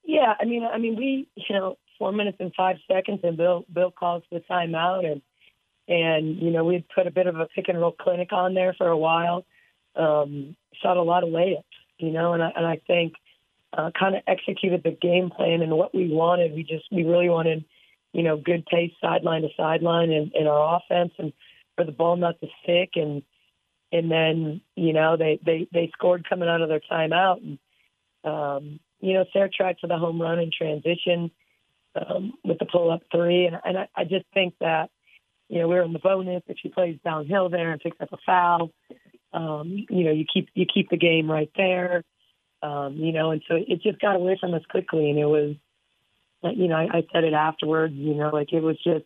Yeah, 0.04 0.34
I 0.40 0.46
mean, 0.46 0.64
I 0.66 0.78
mean, 0.80 0.96
we 0.98 1.28
you 1.36 1.56
know 1.56 1.78
four 2.00 2.12
minutes 2.12 2.38
and 2.40 2.52
five 2.56 2.78
seconds, 2.92 3.20
and 3.24 3.38
Bill 3.38 3.64
Bill 3.72 3.92
calls 3.92 4.24
the 4.32 4.42
timeout, 4.50 5.06
and 5.06 5.22
and 5.88 6.38
you 6.42 6.50
know 6.50 6.64
we 6.64 6.84
put 6.96 7.06
a 7.06 7.12
bit 7.12 7.28
of 7.28 7.40
a 7.40 7.46
pick 7.46 7.70
and 7.70 7.80
roll 7.80 7.92
clinic 7.92 8.34
on 8.34 8.56
there 8.56 8.74
for 8.76 8.88
a 8.88 8.98
while. 8.98 9.46
Um, 9.96 10.56
shot 10.82 10.98
a 10.98 11.04
lot 11.04 11.24
of 11.24 11.30
layups, 11.30 11.64
you 12.00 12.12
know, 12.12 12.34
and 12.34 12.42
I, 12.42 12.52
and 12.56 12.66
I 12.66 12.82
think 12.88 13.14
uh, 13.76 13.92
kind 13.98 14.16
of 14.16 14.22
executed 14.28 14.84
the 14.84 14.92
game 14.92 15.30
plan 15.30 15.62
and 15.62 15.72
what 15.72 15.94
we 15.94 16.08
wanted. 16.10 16.54
We 16.54 16.64
just 16.64 16.86
we 16.92 17.04
really 17.04 17.30
wanted, 17.30 17.66
you 18.14 18.24
know, 18.24 18.38
good 18.38 18.66
pace 18.66 18.92
sideline 19.02 19.42
to 19.42 19.50
sideline 19.58 20.12
in, 20.12 20.32
in 20.36 20.48
our 20.48 20.78
offense 20.78 21.14
and 21.18 21.34
for 21.76 21.86
the 21.86 21.92
ball 21.92 22.16
not 22.16 22.40
to 22.40 22.48
stick 22.64 22.92
and 22.96 23.24
and 23.92 24.12
then 24.12 24.62
you 24.76 24.94
know 24.94 25.18
they 25.18 25.40
they 25.46 25.68
they 25.74 25.90
scored 25.94 26.28
coming 26.28 26.50
out 26.50 26.62
of 26.62 26.70
their 26.70 26.82
timeout 26.92 27.38
and 27.38 27.60
um, 28.24 28.80
you 29.00 29.14
know 29.14 29.26
Sarah 29.34 29.50
tried 29.50 29.78
for 29.82 29.88
the 29.88 29.98
home 29.98 30.22
run 30.22 30.40
in 30.40 30.52
transition 30.56 31.32
um, 31.96 32.34
with 32.44 32.60
the 32.60 32.66
pull 32.66 32.92
up 32.92 33.02
three 33.12 33.46
and 33.46 33.58
and 33.66 33.78
I, 33.78 33.88
I 33.96 34.04
just 34.04 34.26
think 34.34 34.54
that 34.60 34.90
you 35.50 35.60
know 35.60 35.68
we 35.68 35.78
are 35.78 35.84
in 35.84 35.94
the 35.94 36.00
bonus 36.00 36.44
if 36.48 36.58
she 36.62 36.70
plays 36.70 37.00
downhill 37.04 37.50
there 37.50 37.72
and 37.72 37.82
picks 37.82 38.00
up 38.00 38.10
a 38.12 38.18
foul. 38.26 38.72
Um, 39.34 39.88
you 39.90 40.04
know, 40.04 40.12
you 40.12 40.26
keep 40.32 40.50
you 40.54 40.68
keep 40.72 40.90
the 40.90 40.98
game 40.98 41.30
right 41.30 41.50
there. 41.56 42.04
Um, 42.64 42.96
you 42.96 43.12
know, 43.12 43.32
and 43.32 43.42
so 43.48 43.56
it 43.56 43.82
just 43.82 44.00
got 44.00 44.16
away 44.16 44.38
from 44.40 44.54
us 44.54 44.62
quickly, 44.70 45.10
and 45.10 45.20
it 45.20 45.26
was, 45.26 45.56
you 46.44 46.70
know, 46.70 46.78
I, 46.78 47.00
I 47.00 47.08
said 47.12 47.26
it 47.26 47.34
afterwards. 47.34 47.94
You 47.94 48.16
know, 48.16 48.30
like 48.30 48.54
it 48.54 48.62
was 48.62 48.78
just 48.82 49.04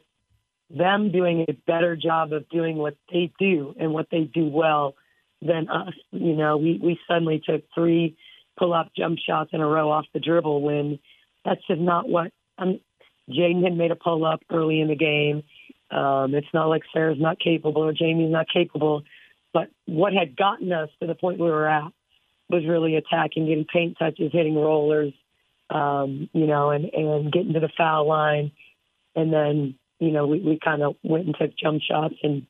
them 0.69 1.11
doing 1.11 1.45
a 1.47 1.53
better 1.65 1.95
job 1.95 2.33
of 2.33 2.47
doing 2.49 2.77
what 2.77 2.95
they 3.11 3.31
do 3.39 3.75
and 3.79 3.93
what 3.93 4.09
they 4.11 4.21
do 4.21 4.45
well 4.47 4.93
than 5.41 5.69
us. 5.69 5.93
You 6.11 6.35
know, 6.35 6.57
we 6.57 6.79
we 6.81 6.99
suddenly 7.07 7.41
took 7.43 7.63
three 7.73 8.15
pull 8.59 8.73
up 8.73 8.91
jump 8.95 9.17
shots 9.19 9.51
in 9.53 9.61
a 9.61 9.67
row 9.67 9.91
off 9.91 10.05
the 10.13 10.19
dribble 10.19 10.61
when 10.61 10.99
that's 11.43 11.65
just 11.67 11.81
not 11.81 12.07
what 12.07 12.31
um 12.59 12.79
Jaden 13.29 13.63
had 13.63 13.75
made 13.75 13.91
a 13.91 13.95
pull 13.95 14.23
up 14.23 14.41
early 14.51 14.81
in 14.81 14.87
the 14.87 14.95
game. 14.95 15.43
Um, 15.89 16.35
it's 16.35 16.47
not 16.53 16.67
like 16.67 16.83
Sarah's 16.93 17.19
not 17.19 17.39
capable 17.39 17.83
or 17.83 17.93
Jamie's 17.93 18.31
not 18.31 18.47
capable, 18.53 19.03
but 19.53 19.69
what 19.85 20.13
had 20.13 20.35
gotten 20.35 20.71
us 20.71 20.89
to 20.99 21.07
the 21.07 21.15
point 21.15 21.39
we 21.39 21.49
were 21.49 21.67
at 21.67 21.91
was 22.49 22.65
really 22.65 22.95
attacking, 22.95 23.47
getting 23.47 23.65
paint 23.65 23.97
touches, 23.99 24.31
hitting 24.31 24.55
rollers, 24.55 25.13
um, 25.69 26.29
you 26.33 26.47
know, 26.47 26.71
and, 26.71 26.85
and 26.85 27.31
getting 27.31 27.53
to 27.53 27.59
the 27.59 27.69
foul 27.77 28.07
line. 28.07 28.51
And 29.15 29.33
then, 29.33 29.75
you 29.99 30.11
know, 30.11 30.27
we, 30.27 30.39
we 30.39 30.59
kind 30.63 30.81
of 30.81 30.95
went 31.03 31.25
and 31.25 31.35
took 31.37 31.57
jump 31.57 31.81
shots. 31.81 32.15
And 32.23 32.45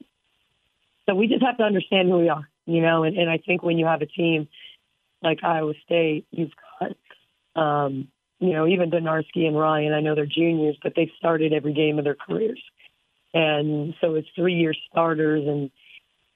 so 1.05 1.15
we 1.15 1.27
just 1.27 1.43
have 1.43 1.57
to 1.57 1.63
understand 1.63 2.09
who 2.09 2.19
we 2.19 2.29
are, 2.29 2.47
you 2.65 2.81
know, 2.81 3.03
and, 3.03 3.17
and 3.17 3.29
I 3.29 3.37
think 3.37 3.63
when 3.63 3.77
you 3.77 3.85
have 3.85 4.01
a 4.01 4.05
team 4.05 4.47
like 5.23 5.43
Iowa 5.43 5.73
State, 5.85 6.25
you've 6.31 6.51
got, 6.79 7.61
um, 7.61 8.09
you 8.39 8.53
know, 8.53 8.67
even 8.67 8.91
Donarski 8.91 9.47
and 9.47 9.57
Ryan, 9.57 9.93
I 9.93 10.01
know 10.01 10.13
they're 10.13 10.27
juniors, 10.27 10.77
but 10.83 10.93
they've 10.95 11.09
started 11.17 11.53
every 11.53 11.73
game 11.73 11.97
of 11.97 12.03
their 12.03 12.15
careers. 12.15 12.61
And 13.33 13.95
so 13.99 14.15
it's 14.15 14.27
three 14.35 14.53
year 14.53 14.75
starters 14.91 15.47
and 15.47 15.71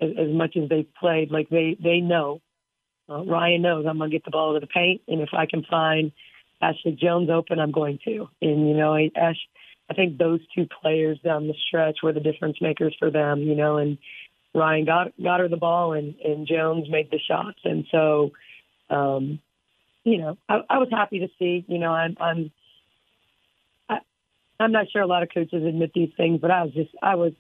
as, 0.02 0.10
as 0.18 0.34
much 0.34 0.58
as 0.58 0.68
they've 0.68 0.92
played, 1.00 1.30
like 1.32 1.50
they, 1.50 1.78
they 1.82 2.00
know, 2.00 2.42
uh, 3.10 3.24
Ryan 3.26 3.62
knows 3.62 3.86
I'm 3.88 3.98
going 3.98 4.10
to 4.10 4.16
get 4.16 4.26
the 4.26 4.32
ball 4.32 4.54
to 4.54 4.60
the 4.60 4.68
paint. 4.68 5.02
And 5.08 5.22
if 5.22 5.30
I 5.34 5.46
can 5.46 5.64
find 5.64 6.12
Ashley 6.62 6.98
Joens 7.00 7.30
open, 7.30 7.60
I'm 7.60 7.72
going 7.72 8.00
to. 8.06 8.30
And, 8.42 8.68
you 8.68 8.76
know, 8.76 8.96
Ash, 9.16 9.40
I 9.90 9.94
think 9.94 10.18
those 10.18 10.40
two 10.56 10.68
players 10.82 11.20
down 11.24 11.48
the 11.48 11.56
stretch 11.68 12.00
were 12.04 12.14
the 12.14 12.20
difference 12.20 12.58
makers 12.62 12.96
for 12.98 13.12
them, 13.12 13.42
you 13.42 13.56
know, 13.56 13.78
and 13.78 13.98
Ryan 14.54 14.86
got, 14.86 15.12
got 15.22 15.40
her 15.40 15.48
the 15.48 15.58
ball 15.58 15.94
and, 15.94 16.16
and 16.20 16.48
Joens 16.48 16.90
made 16.90 17.10
the 17.12 17.20
shots. 17.20 17.60
And 17.64 17.86
so, 17.92 18.32
um, 18.90 19.40
you 20.04 20.18
know, 20.18 20.38
I, 20.50 20.62
I 20.70 20.78
was 20.80 20.90
happy 20.92 21.20
to 21.20 21.28
see. 21.40 21.66
You 21.68 21.78
know, 21.78 21.92
I'm 21.92 22.18
I'm 22.20 22.52
I, 23.90 24.00
I'm 24.60 24.72
not 24.72 24.90
sure 24.92 25.02
a 25.02 25.08
lot 25.08 25.24
of 25.24 25.30
coaches 25.34 25.64
admit 25.64 25.92
these 25.94 26.12
things, 26.18 26.40
but 26.42 26.52
I 26.52 26.64
was 26.64 26.74
just 26.74 26.92
I 27.02 27.16
was 27.16 27.34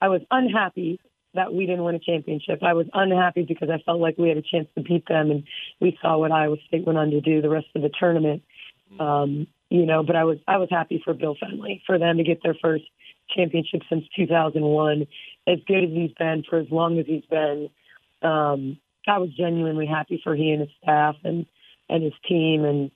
I 0.00 0.08
was 0.08 0.22
unhappy 0.30 1.00
that 1.38 1.54
we 1.54 1.66
didn't 1.66 1.84
win 1.84 1.94
a 1.94 2.00
championship. 2.00 2.62
I 2.62 2.74
was 2.74 2.86
unhappy 2.92 3.44
because 3.44 3.70
I 3.70 3.78
felt 3.86 4.00
like 4.00 4.18
we 4.18 4.28
had 4.28 4.38
a 4.38 4.42
chance 4.42 4.66
to 4.74 4.82
beat 4.82 5.06
them, 5.06 5.30
and 5.30 5.44
we 5.80 5.96
saw 6.02 6.18
what 6.18 6.32
Iowa 6.32 6.56
State 6.66 6.84
went 6.84 6.98
on 6.98 7.10
to 7.10 7.20
do 7.20 7.40
the 7.40 7.48
rest 7.48 7.68
of 7.74 7.82
the 7.82 7.90
tournament. 7.98 8.42
Um, 8.98 9.46
you 9.70 9.86
know, 9.86 10.02
but 10.02 10.16
I 10.16 10.24
was 10.24 10.38
I 10.48 10.56
was 10.56 10.68
happy 10.70 11.00
for 11.04 11.14
Bill 11.14 11.36
Fennelly 11.36 11.82
for 11.86 11.98
them 11.98 12.16
to 12.16 12.24
get 12.24 12.42
their 12.42 12.56
first 12.60 12.84
championship 13.34 13.82
since 13.88 14.04
2001. 14.16 15.06
As 15.46 15.58
good 15.66 15.84
as 15.84 15.90
he's 15.90 16.12
been 16.18 16.42
for 16.48 16.58
as 16.58 16.66
long 16.70 16.98
as 16.98 17.06
he's 17.06 17.24
been, 17.26 17.68
um, 18.22 18.78
I 19.06 19.18
was 19.18 19.30
genuinely 19.36 19.86
happy 19.86 20.20
for 20.24 20.34
he 20.34 20.50
and 20.50 20.62
his 20.62 20.70
staff 20.82 21.16
and 21.22 21.46
and 21.88 22.02
his 22.02 22.14
team 22.28 22.64
and 22.64 22.90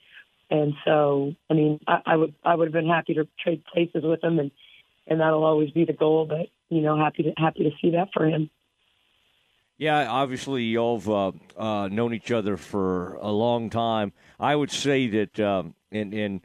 and 0.51 0.75
so 0.85 1.35
I 1.51 1.55
mean 1.55 1.81
I, 1.87 2.01
I 2.07 2.17
would 2.17 2.35
I 2.45 2.55
would 2.55 2.69
have 2.69 2.73
been 2.73 2.89
happy 2.89 3.15
to 3.15 3.29
trade 3.43 3.63
places 3.73 4.03
with 4.05 4.23
him 4.23 4.39
and 4.39 4.51
and 5.07 5.21
that'll 5.21 5.45
always 5.45 5.71
be 5.71 5.85
the 5.85 5.93
goal 5.93 6.27
but 6.27 6.49
you 6.73 6.81
know 6.83 6.97
happy 6.97 7.23
to 7.25 7.33
happy 7.37 7.65
to 7.65 7.71
see 7.81 7.91
that 7.91 8.09
for 8.13 8.27
him. 8.27 8.51
Yeah, 9.79 10.09
obviously 10.09 10.75
have 10.75 11.09
uh, 11.09 11.33
uh, 11.57 11.89
known 11.89 12.15
each 12.15 12.31
other 12.31 12.57
for 12.57 13.15
a 13.15 13.31
long 13.31 13.69
time. 13.69 14.13
I 14.39 14.55
would 14.55 14.71
say 14.71 15.09
that 15.09 15.41
um, 15.41 15.75
and 15.91 16.15
and 16.15 16.41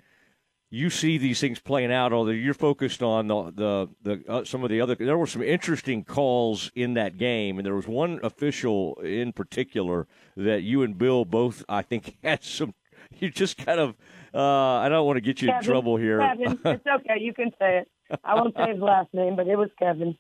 you 0.70 0.90
see 0.90 1.18
these 1.18 1.40
things 1.40 1.60
playing 1.60 1.92
out, 1.92 2.12
although 2.12 2.32
you're 2.32 2.54
focused 2.54 3.02
on 3.02 3.28
the 3.28 3.52
the, 3.52 3.90
the 4.02 4.32
uh, 4.32 4.44
some 4.44 4.64
of 4.64 4.70
the 4.70 4.82
other. 4.82 4.96
There 4.96 5.18
were 5.18 5.28
some 5.28 5.44
interesting 5.44 6.04
calls 6.04 6.72
in 6.76 6.94
that 6.96 7.18
game, 7.18 7.58
and 7.58 7.66
there 7.66 7.76
was 7.76 7.88
one 7.88 8.20
official 8.24 8.96
in 8.96 9.34
particular 9.34 10.08
that 10.36 10.64
you 10.64 10.84
and 10.84 10.98
Bill 10.98 11.24
both, 11.24 11.64
I 11.70 11.82
think, 11.82 12.18
had 12.24 12.44
some. 12.44 12.74
You 13.20 13.30
just 13.30 13.58
kind 13.58 13.80
of. 13.80 13.96
Uh, 14.34 14.80
I 14.80 14.90
don't 14.90 15.06
want 15.06 15.18
to 15.18 15.22
get 15.22 15.42
you 15.42 15.48
Kevin, 15.48 15.60
in 15.60 15.66
trouble 15.66 15.96
here. 15.96 16.20
Kevin, 16.20 16.60
it's 16.66 16.86
okay. 16.86 17.18
You 17.20 17.34
can 17.34 17.52
say 17.58 17.80
it. 17.80 17.90
I 18.24 18.36
won't 18.36 18.56
say 18.56 18.72
his 18.72 18.82
last 18.82 19.14
name, 19.14 19.36
but 19.36 19.48
it 19.48 19.58
was 19.58 19.70
Kevin. 19.80 20.18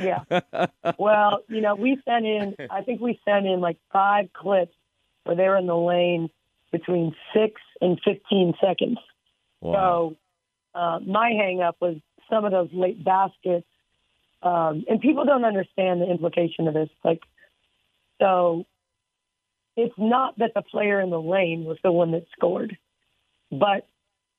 Yeah. 0.00 0.20
well, 0.98 1.42
you 1.48 1.60
know, 1.60 1.74
we 1.74 2.00
sent 2.04 2.24
in. 2.24 2.56
I 2.70 2.82
think 2.82 3.00
we 3.00 3.20
sent 3.24 3.46
in 3.46 3.60
like 3.60 3.78
five 3.92 4.32
clips 4.32 4.74
where 5.24 5.36
they 5.36 5.48
were 5.48 5.58
in 5.58 5.66
the 5.66 5.76
lane 5.76 6.30
between 6.70 7.14
six 7.34 7.60
and 7.80 8.00
fifteen 8.04 8.54
seconds 8.60 8.98
Wow. 9.62 10.16
So 10.74 10.78
uh, 10.78 10.98
my 11.06 11.30
hang 11.30 11.62
up 11.62 11.76
was 11.80 11.96
some 12.28 12.44
of 12.44 12.50
those 12.50 12.68
late 12.72 13.02
baskets. 13.02 13.66
Um, 14.42 14.84
and 14.88 15.00
people 15.00 15.24
don't 15.24 15.44
understand 15.44 16.00
the 16.00 16.10
implication 16.10 16.66
of 16.66 16.74
this. 16.74 16.90
Like, 17.04 17.22
so 18.20 18.66
it's 19.76 19.94
not 19.96 20.36
that 20.38 20.52
the 20.54 20.62
player 20.62 21.00
in 21.00 21.10
the 21.10 21.20
lane 21.20 21.64
was 21.64 21.78
the 21.84 21.92
one 21.92 22.10
that 22.10 22.26
scored, 22.36 22.76
but 23.52 23.86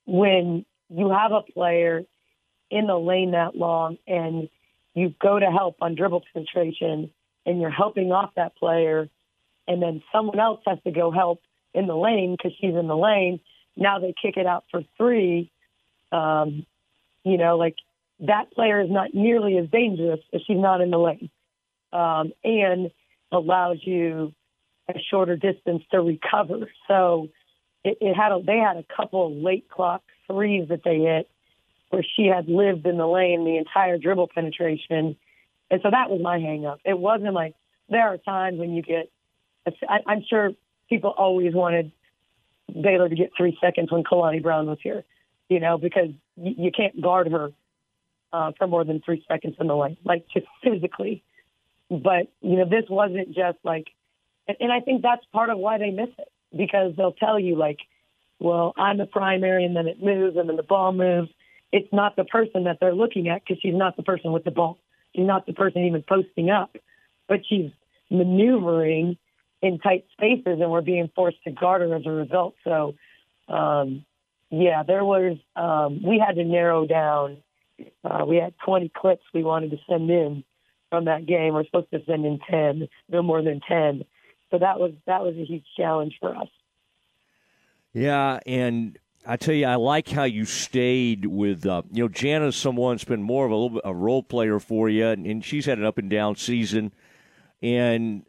when 0.05 0.65
you 0.89 1.09
have 1.09 1.31
a 1.31 1.41
player 1.41 2.03
in 2.73 2.87
the 2.87 2.97
lane 2.97 3.31
that 3.31 3.55
long 3.55 3.97
and 4.07 4.49
you 4.93 5.13
go 5.21 5.39
to 5.39 5.45
help 5.45 5.77
on 5.81 5.95
dribble 5.95 6.23
penetration 6.33 7.11
and 7.45 7.61
you're 7.61 7.69
helping 7.69 8.11
off 8.11 8.31
that 8.35 8.55
player, 8.55 9.09
and 9.67 9.81
then 9.81 10.01
someone 10.11 10.39
else 10.39 10.61
has 10.65 10.77
to 10.85 10.91
go 10.91 11.11
help 11.11 11.41
in 11.73 11.87
the 11.87 11.95
lane 11.95 12.35
because 12.37 12.53
she's 12.59 12.75
in 12.75 12.87
the 12.87 12.95
lane 12.95 13.39
now 13.75 13.99
they 13.99 14.13
kick 14.19 14.37
it 14.37 14.45
out 14.45 14.65
for 14.71 14.83
three. 14.97 15.51
Um, 16.11 16.65
you 17.23 17.37
know, 17.37 17.57
like 17.57 17.75
that 18.19 18.51
player 18.51 18.81
is 18.81 18.89
not 18.89 19.13
nearly 19.13 19.57
as 19.57 19.69
dangerous 19.69 20.19
if 20.31 20.43
she's 20.45 20.57
not 20.57 20.81
in 20.81 20.91
the 20.91 20.99
lane, 20.99 21.29
um, 21.91 22.31
and 22.43 22.91
allows 23.31 23.77
you 23.81 24.33
a 24.87 24.99
shorter 25.09 25.35
distance 25.35 25.83
to 25.91 26.01
recover. 26.01 26.69
So 26.87 27.29
it, 27.83 27.97
it 28.01 28.13
had 28.13 28.31
a, 28.31 28.41
they 28.45 28.57
had 28.57 28.77
a 28.77 28.85
couple 28.95 29.27
of 29.27 29.33
late 29.33 29.69
clock 29.69 30.03
threes 30.27 30.69
that 30.69 30.83
they 30.83 30.99
hit 30.99 31.29
where 31.93 32.03
she 32.15 32.25
had 32.25 32.47
lived 32.47 32.87
in 32.87 32.97
the 32.97 33.05
lane 33.05 33.45
the 33.45 33.57
entire 33.57 33.99
dribble 33.99 34.29
penetration, 34.33 35.15
and 35.69 35.81
so 35.83 35.91
that 35.91 36.09
was 36.09 36.19
my 36.21 36.39
hang 36.39 36.65
up. 36.65 36.79
It 36.83 36.97
wasn't 36.97 37.35
like 37.35 37.53
there 37.87 38.07
are 38.07 38.17
times 38.17 38.57
when 38.57 38.73
you 38.73 38.81
get. 38.81 39.11
I'm 39.87 40.23
sure 40.27 40.51
people 40.89 41.13
always 41.15 41.53
wanted 41.53 41.91
Baylor 42.67 43.07
to 43.07 43.15
get 43.15 43.31
three 43.37 43.57
seconds 43.61 43.91
when 43.91 44.03
Kalani 44.03 44.41
Brown 44.41 44.65
was 44.65 44.79
here, 44.81 45.03
you 45.49 45.59
know, 45.59 45.77
because 45.77 46.09
you, 46.35 46.71
can't 46.71 46.99
guard 46.99 47.31
her 47.31 47.51
uh, 48.33 48.51
for 48.57 48.67
more 48.67 48.83
than 48.83 49.01
three 49.01 49.23
seconds 49.27 49.55
in 49.59 49.67
the 49.67 49.75
lane, 49.75 49.97
like 50.03 50.25
just 50.33 50.47
physically. 50.63 51.23
But, 51.89 52.27
you 52.41 52.57
know, 52.57 52.65
this 52.65 52.85
wasn't 52.89 53.27
just 53.27 53.59
like, 53.63 53.87
and 54.47 54.71
I 54.71 54.81
think 54.81 55.01
that's 55.01 55.23
part 55.31 55.49
of 55.49 55.57
why 55.59 55.77
they 55.77 55.91
miss 55.91 56.09
it 56.17 56.31
because 56.55 56.93
they'll 56.97 57.13
tell 57.13 57.39
you, 57.39 57.55
like, 57.55 57.79
well, 58.39 58.73
I'm 58.77 58.97
the 58.97 59.05
primary 59.05 59.63
and 59.63 59.75
then 59.75 59.87
it 59.87 60.03
moves 60.03 60.35
and 60.35 60.49
then 60.49 60.57
the 60.57 60.63
ball 60.63 60.91
moves. 60.91 61.29
It's 61.73 61.91
not 61.91 62.15
the 62.15 62.23
person 62.23 62.65
that 62.65 62.77
they're 62.79 62.93
looking 62.93 63.27
at 63.29 63.41
because 63.41 63.59
she's 63.59 63.73
not 63.73 63.97
the 63.97 64.03
person 64.03 64.31
with 64.31 64.43
the 64.43 64.51
ball. 64.51 64.77
She's 65.15 65.25
not 65.25 65.47
the 65.47 65.53
person 65.53 65.85
even 65.85 66.03
posting 66.07 66.51
up, 66.51 66.77
but 67.27 67.39
she's 67.49 67.71
maneuvering 68.11 69.17
in 69.63 69.79
tight 69.79 70.05
spaces 70.11 70.59
and 70.61 70.69
we're 70.69 70.81
being 70.81 71.09
forced 71.15 71.43
to 71.45 71.51
guard 71.51 71.81
her 71.81 71.95
as 71.95 72.05
a 72.05 72.11
result. 72.11 72.53
So, 72.63 72.93
um, 73.47 74.05
yeah, 74.51 74.83
there 74.83 75.03
was, 75.03 75.37
um, 75.55 76.03
we 76.03 76.23
had 76.25 76.35
to 76.35 76.43
narrow 76.43 76.85
down. 76.85 77.37
Uh, 78.03 78.23
we 78.23 78.35
had 78.35 78.53
20 78.63 78.91
clips 78.95 79.23
we 79.33 79.43
wanted 79.43 79.71
to 79.71 79.77
send 79.89 80.11
in 80.11 80.43
from 80.91 81.05
that 81.05 81.25
game. 81.25 81.55
We're 81.55 81.65
supposed 81.65 81.89
to 81.89 82.03
send 82.05 82.23
in 82.23 82.37
10, 82.51 82.87
no 83.09 83.23
more 83.23 83.41
than 83.41 83.61
10. 83.67 84.03
So 84.51 84.59
that 84.59 84.79
was, 84.79 84.91
that 85.07 85.23
was 85.23 85.35
a 85.37 85.43
huge 85.43 85.65
challenge 85.75 86.17
for 86.19 86.35
us. 86.35 86.49
Yeah. 87.93 88.39
And 88.45 88.99
I 89.25 89.37
tell 89.37 89.55
you, 89.55 89.65
I 89.65 89.75
like 89.75 90.09
how 90.09 90.23
you 90.23 90.45
stayed 90.45 91.25
with, 91.25 91.65
uh, 91.65 91.83
you 91.91 92.03
know, 92.03 92.09
Jana's 92.09 92.55
someone 92.55 92.95
that's 92.95 93.05
been 93.05 93.23
more 93.23 93.45
of 93.45 93.51
a 93.51 93.55
little 93.55 93.81
a 93.85 93.93
role 93.93 94.21
player 94.21 94.59
for 94.59 94.89
you, 94.89 95.07
and, 95.07 95.25
and 95.25 95.45
she's 95.45 95.65
had 95.65 95.77
an 95.77 95.85
up 95.85 95.97
and 95.97 96.09
down 96.09 96.35
season 96.35 96.91
and 97.63 98.25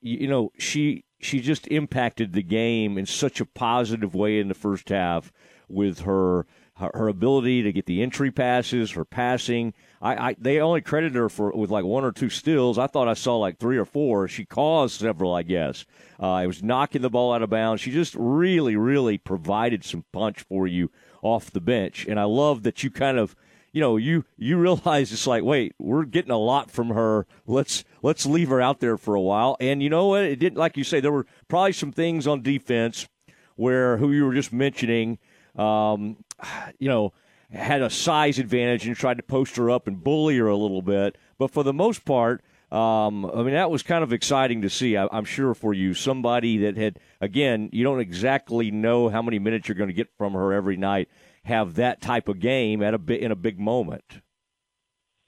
you 0.00 0.28
know 0.28 0.52
she 0.56 1.04
she 1.18 1.40
just 1.40 1.66
impacted 1.66 2.32
the 2.32 2.42
game 2.42 2.96
in 2.96 3.04
such 3.04 3.40
a 3.40 3.44
positive 3.44 4.14
way 4.14 4.38
in 4.38 4.48
the 4.48 4.54
first 4.54 4.88
half 4.88 5.32
with 5.68 6.00
her 6.00 6.46
her 6.76 7.08
ability 7.08 7.62
to 7.62 7.72
get 7.72 7.86
the 7.86 8.02
entry 8.02 8.30
passes, 8.30 8.92
her 8.92 9.04
passing. 9.04 9.72
I, 10.06 10.28
I 10.28 10.36
they 10.38 10.60
only 10.60 10.80
credited 10.80 11.16
her 11.16 11.28
for 11.28 11.50
with 11.50 11.70
like 11.70 11.84
one 11.84 12.04
or 12.04 12.12
two 12.12 12.28
steals. 12.28 12.78
I 12.78 12.86
thought 12.86 13.08
I 13.08 13.14
saw 13.14 13.36
like 13.36 13.58
three 13.58 13.76
or 13.76 13.84
four. 13.84 14.28
She 14.28 14.44
caused 14.44 15.00
several, 15.00 15.34
I 15.34 15.42
guess. 15.42 15.84
Uh, 16.20 16.32
I 16.32 16.46
was 16.46 16.62
knocking 16.62 17.02
the 17.02 17.10
ball 17.10 17.32
out 17.32 17.42
of 17.42 17.50
bounds. 17.50 17.82
She 17.82 17.90
just 17.90 18.14
really, 18.16 18.76
really 18.76 19.18
provided 19.18 19.84
some 19.84 20.04
punch 20.12 20.42
for 20.42 20.66
you 20.66 20.90
off 21.22 21.50
the 21.50 21.60
bench, 21.60 22.06
and 22.06 22.20
I 22.20 22.24
love 22.24 22.62
that 22.62 22.84
you 22.84 22.90
kind 22.90 23.18
of 23.18 23.34
you 23.72 23.80
know, 23.80 23.96
you 23.96 24.24
you 24.38 24.56
realize 24.58 25.12
it's 25.12 25.26
like, 25.26 25.42
wait, 25.42 25.74
we're 25.78 26.04
getting 26.04 26.30
a 26.30 26.38
lot 26.38 26.70
from 26.70 26.90
her. 26.90 27.26
Let's 27.46 27.84
let's 28.00 28.24
leave 28.24 28.48
her 28.48 28.60
out 28.60 28.80
there 28.80 28.96
for 28.96 29.14
a 29.14 29.20
while. 29.20 29.56
And 29.60 29.82
you 29.82 29.90
know 29.90 30.06
what? 30.06 30.22
It 30.22 30.38
didn't 30.38 30.58
like 30.58 30.76
you 30.76 30.84
say 30.84 31.00
there 31.00 31.12
were 31.12 31.26
probably 31.48 31.72
some 31.72 31.92
things 31.92 32.26
on 32.26 32.42
defense 32.42 33.08
where 33.56 33.96
who 33.96 34.12
you 34.12 34.24
were 34.24 34.34
just 34.34 34.52
mentioning, 34.52 35.18
um, 35.56 36.16
you 36.78 36.88
know, 36.88 37.12
had 37.52 37.82
a 37.82 37.90
size 37.90 38.38
advantage 38.38 38.86
and 38.86 38.96
tried 38.96 39.16
to 39.18 39.22
post 39.22 39.56
her 39.56 39.70
up 39.70 39.86
and 39.86 40.02
bully 40.02 40.36
her 40.38 40.48
a 40.48 40.56
little 40.56 40.82
bit. 40.82 41.16
But 41.38 41.50
for 41.50 41.62
the 41.62 41.72
most 41.72 42.04
part, 42.04 42.42
um, 42.72 43.24
I 43.26 43.42
mean, 43.42 43.54
that 43.54 43.70
was 43.70 43.82
kind 43.82 44.02
of 44.02 44.12
exciting 44.12 44.62
to 44.62 44.70
see, 44.70 44.96
I, 44.96 45.06
am 45.16 45.24
sure, 45.24 45.54
for 45.54 45.72
you. 45.72 45.94
Somebody 45.94 46.58
that 46.58 46.76
had, 46.76 46.98
again, 47.20 47.70
you 47.72 47.84
don't 47.84 48.00
exactly 48.00 48.70
know 48.70 49.08
how 49.08 49.22
many 49.22 49.38
minutes 49.38 49.68
you're 49.68 49.76
going 49.76 49.88
to 49.88 49.94
get 49.94 50.08
from 50.18 50.32
her 50.32 50.52
every 50.52 50.76
night, 50.76 51.08
have 51.44 51.74
that 51.76 52.00
type 52.00 52.28
of 52.28 52.40
game 52.40 52.82
at 52.82 52.94
a 52.94 53.24
in 53.24 53.30
a 53.30 53.36
big 53.36 53.60
moment. 53.60 54.04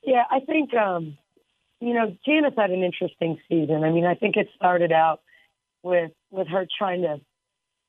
Yeah, 0.02 0.24
I 0.30 0.40
think, 0.40 0.74
um, 0.74 1.16
you 1.80 1.94
know, 1.94 2.16
Jana's 2.26 2.54
had 2.56 2.70
an 2.70 2.82
interesting 2.82 3.38
season. 3.48 3.84
I 3.84 3.90
mean, 3.90 4.04
I 4.04 4.14
think 4.14 4.36
it 4.36 4.48
started 4.56 4.90
out 4.90 5.20
with 5.84 6.10
with 6.30 6.48
her 6.48 6.66
trying 6.76 7.02
to 7.02 7.20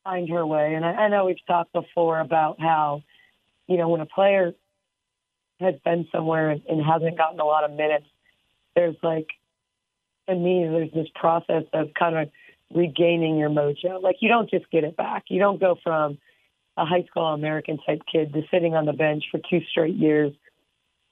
find 0.04 0.30
her 0.30 0.46
way. 0.46 0.76
And 0.76 0.86
I, 0.86 0.92
I 0.92 1.08
know 1.10 1.26
we've 1.26 1.46
talked 1.48 1.74
before 1.74 2.20
about 2.20 2.60
how, 2.60 3.04
you 3.70 3.78
know, 3.78 3.88
when 3.90 4.02
a 4.02 4.06
player 4.06 4.54
has 5.60 5.76
been 5.86 6.08
somewhere 6.12 6.50
and, 6.50 6.62
and 6.68 6.84
hasn't 6.84 7.18
gotten 7.18 7.40
a 7.40 7.46
lot 7.46 7.64
of 7.64 7.72
minutes, 7.72 8.06
there's 8.76 8.96
like 9.04 9.28
to 10.28 10.36
me, 10.36 10.68
there's 10.70 10.92
this 10.92 11.08
process 11.16 11.64
of 11.74 11.90
kind 11.98 12.18
of 12.18 12.30
regaining 12.74 13.38
your 13.38 13.50
mojo. 13.50 14.02
Like 14.02 14.18
you 14.20 14.30
don't 14.30 14.50
just 14.50 14.70
get 14.72 14.84
it 14.84 14.96
back. 14.98 15.26
You 15.30 15.40
don't 15.40 15.60
go 15.60 15.78
from 15.84 16.18
a 16.78 16.86
high 16.86 17.04
school 17.10 17.26
American 17.28 17.78
type 17.86 18.02
kid 18.12 18.34
to 18.34 18.42
sitting 18.52 18.76
on 18.76 18.86
the 18.86 18.94
bench 18.94 19.26
for 19.32 19.40
two 19.50 19.62
straight 19.70 19.96
years 19.96 20.34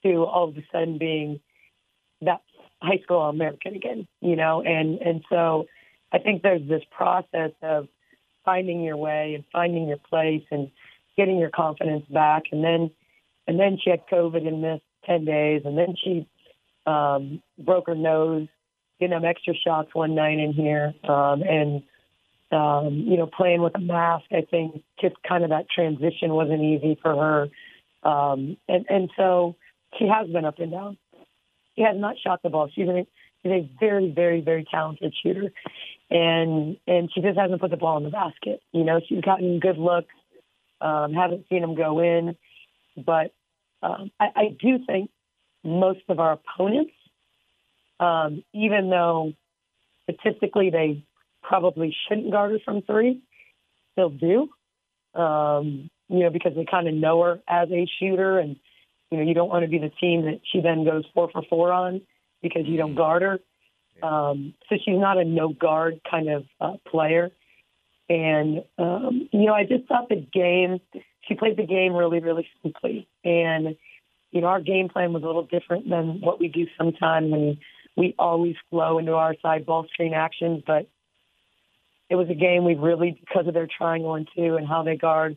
to 0.04 0.24
all 0.24 0.48
of 0.48 0.56
a 0.56 0.62
sudden 0.72 0.98
being 0.98 1.40
that 2.22 2.42
high 2.80 3.00
school 3.02 3.22
American 3.22 3.74
again, 3.74 4.06
you 4.20 4.36
know? 4.36 4.62
And, 4.62 5.00
and 5.00 5.24
so 5.28 5.66
I 6.12 6.18
think 6.18 6.42
there's 6.42 6.66
this 6.68 6.82
process 6.90 7.50
of 7.62 7.88
finding 8.44 8.82
your 8.82 8.96
way 8.96 9.34
and 9.34 9.44
finding 9.52 9.88
your 9.88 9.98
place 9.98 10.44
and 10.50 10.70
getting 11.18 11.38
your 11.38 11.50
confidence 11.50 12.06
back. 12.08 12.44
And 12.52 12.64
then, 12.64 12.90
and 13.46 13.60
then 13.60 13.76
she 13.82 13.90
had 13.90 14.06
COVID 14.10 14.48
and 14.48 14.62
missed 14.62 14.84
10 15.04 15.26
days 15.26 15.62
and 15.66 15.76
then 15.76 15.94
she 16.02 16.26
um, 16.86 17.42
broke 17.58 17.88
her 17.88 17.94
nose 17.94 18.48
getting 18.98 19.14
them 19.14 19.24
extra 19.24 19.54
shots 19.54 19.90
one 19.92 20.14
night 20.14 20.38
in 20.38 20.52
here, 20.52 20.94
um, 21.08 21.42
and 21.42 21.82
um, 22.50 23.04
you 23.06 23.16
know, 23.16 23.26
playing 23.26 23.62
with 23.62 23.74
a 23.76 23.80
mask. 23.80 24.24
I 24.32 24.42
think 24.50 24.82
just 25.00 25.16
kind 25.26 25.44
of 25.44 25.50
that 25.50 25.70
transition 25.70 26.30
wasn't 26.30 26.62
easy 26.62 26.98
for 27.00 27.14
her, 27.14 28.10
um, 28.10 28.56
and 28.68 28.86
and 28.88 29.10
so 29.16 29.56
she 29.98 30.06
has 30.06 30.28
been 30.28 30.44
up 30.44 30.58
and 30.58 30.72
down. 30.72 30.98
She 31.76 31.82
has 31.82 31.96
not 31.96 32.16
shot 32.18 32.42
the 32.42 32.48
ball. 32.48 32.70
She's 32.74 32.88
a 32.88 33.06
she's 33.42 33.52
a 33.52 33.70
very 33.78 34.10
very 34.10 34.40
very 34.40 34.66
talented 34.70 35.14
shooter, 35.22 35.52
and 36.10 36.76
and 36.86 37.10
she 37.14 37.20
just 37.20 37.38
hasn't 37.38 37.60
put 37.60 37.70
the 37.70 37.76
ball 37.76 37.98
in 37.98 38.04
the 38.04 38.10
basket. 38.10 38.60
You 38.72 38.84
know, 38.84 39.00
she's 39.06 39.20
gotten 39.20 39.60
good 39.60 39.78
looks. 39.78 40.14
Um, 40.80 41.12
haven't 41.12 41.46
seen 41.48 41.60
them 41.60 41.74
go 41.74 42.00
in, 42.00 42.36
but 42.96 43.32
um, 43.82 44.10
I, 44.20 44.26
I 44.34 44.56
do 44.60 44.78
think 44.86 45.10
most 45.64 46.00
of 46.08 46.20
our 46.20 46.32
opponents 46.32 46.92
um, 48.00 48.44
even 48.52 48.90
though 48.90 49.32
statistically 50.04 50.70
they 50.70 51.04
probably 51.42 51.94
shouldn't 52.08 52.30
guard 52.30 52.52
her 52.52 52.58
from 52.64 52.82
three, 52.82 53.20
still 53.92 54.10
do. 54.10 54.48
Um, 55.20 55.90
you 56.08 56.20
know, 56.20 56.30
because 56.30 56.52
they 56.54 56.64
kind 56.64 56.88
of 56.88 56.94
know 56.94 57.22
her 57.22 57.40
as 57.48 57.68
a 57.70 57.86
shooter, 57.98 58.38
and 58.38 58.56
you 59.10 59.18
know, 59.18 59.24
you 59.24 59.34
don't 59.34 59.48
want 59.48 59.64
to 59.64 59.68
be 59.68 59.78
the 59.78 59.90
team 60.00 60.22
that 60.22 60.40
she 60.50 60.60
then 60.60 60.84
goes 60.84 61.04
four 61.14 61.30
for 61.30 61.42
four 61.48 61.72
on 61.72 62.02
because 62.42 62.66
you 62.66 62.76
don't 62.76 62.94
guard 62.94 63.22
her. 63.22 63.40
Um, 64.00 64.54
so 64.68 64.76
she's 64.76 64.98
not 64.98 65.18
a 65.18 65.24
no 65.24 65.48
guard 65.48 66.00
kind 66.08 66.28
of 66.28 66.44
uh, 66.60 66.76
player. 66.88 67.30
And 68.08 68.64
um, 68.78 69.28
you 69.32 69.46
know, 69.46 69.54
I 69.54 69.64
just 69.64 69.86
thought 69.86 70.08
the 70.08 70.16
game. 70.16 70.80
She 71.22 71.34
played 71.34 71.58
the 71.58 71.66
game 71.66 71.92
really, 71.92 72.20
really 72.20 72.48
simply, 72.62 73.06
and 73.24 73.76
you 74.30 74.40
know, 74.40 74.46
our 74.46 74.60
game 74.60 74.88
plan 74.88 75.12
was 75.12 75.22
a 75.22 75.26
little 75.26 75.44
different 75.46 75.88
than 75.88 76.20
what 76.20 76.40
we 76.40 76.48
do 76.48 76.66
sometimes. 76.76 77.32
And 77.32 77.58
we 77.96 78.14
always 78.18 78.56
flow 78.70 78.98
into 78.98 79.14
our 79.14 79.34
side 79.42 79.66
ball 79.66 79.86
screen 79.92 80.14
actions, 80.14 80.62
but 80.66 80.86
it 82.10 82.14
was 82.14 82.28
a 82.30 82.34
game 82.34 82.64
we 82.64 82.74
really, 82.74 83.18
because 83.20 83.46
of 83.46 83.54
their 83.54 83.66
triangle 83.66 84.14
and 84.14 84.28
two 84.34 84.56
and 84.56 84.66
how 84.66 84.82
they 84.82 84.96
guard 84.96 85.36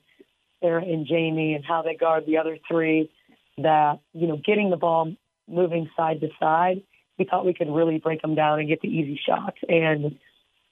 Sarah 0.61 0.83
and 0.83 1.07
Jamie 1.07 1.53
and 1.53 1.65
how 1.65 1.81
they 1.81 1.95
guard 1.95 2.25
the 2.25 2.37
other 2.37 2.57
three, 2.67 3.09
that, 3.57 3.99
you 4.13 4.27
know, 4.27 4.37
getting 4.37 4.69
the 4.69 4.77
ball 4.77 5.13
moving 5.47 5.89
side 5.97 6.21
to 6.21 6.29
side, 6.39 6.83
we 7.17 7.25
thought 7.25 7.45
we 7.45 7.53
could 7.53 7.69
really 7.69 7.97
break 7.97 8.21
them 8.21 8.35
down 8.35 8.59
and 8.59 8.69
get 8.69 8.81
the 8.81 8.87
easy 8.87 9.19
shots. 9.25 9.57
And 9.67 10.17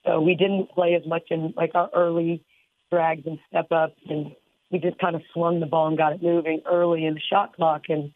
so 0.09 0.19
we 0.19 0.35
didn't 0.35 0.71
play 0.71 0.95
as 0.95 1.05
much 1.07 1.23
in 1.29 1.53
like 1.55 1.71
our 1.75 1.89
early 1.93 2.43
drags 2.91 3.23
and 3.25 3.37
step 3.47 3.71
ups 3.71 4.01
and 4.09 4.31
we 4.71 4.79
just 4.79 4.97
kind 4.99 5.15
of 5.15 5.21
slung 5.33 5.59
the 5.59 5.65
ball 5.65 5.87
and 5.87 5.97
got 5.97 6.13
it 6.13 6.23
moving 6.23 6.61
early 6.65 7.05
in 7.05 7.13
the 7.13 7.19
shot 7.19 7.55
clock 7.55 7.83
and 7.89 8.11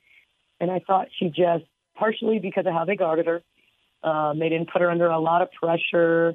and 0.60 0.72
I 0.72 0.80
thought 0.80 1.08
she 1.20 1.28
just 1.28 1.66
partially 1.96 2.40
because 2.40 2.66
of 2.66 2.74
how 2.74 2.86
they 2.86 2.96
guarded 2.96 3.28
her, 3.28 3.42
um, 4.10 4.40
they 4.40 4.50
didn't 4.50 4.72
put 4.72 4.82
her 4.82 4.90
under 4.90 5.08
a 5.08 5.20
lot 5.20 5.42
of 5.42 5.50
pressure, 5.52 6.34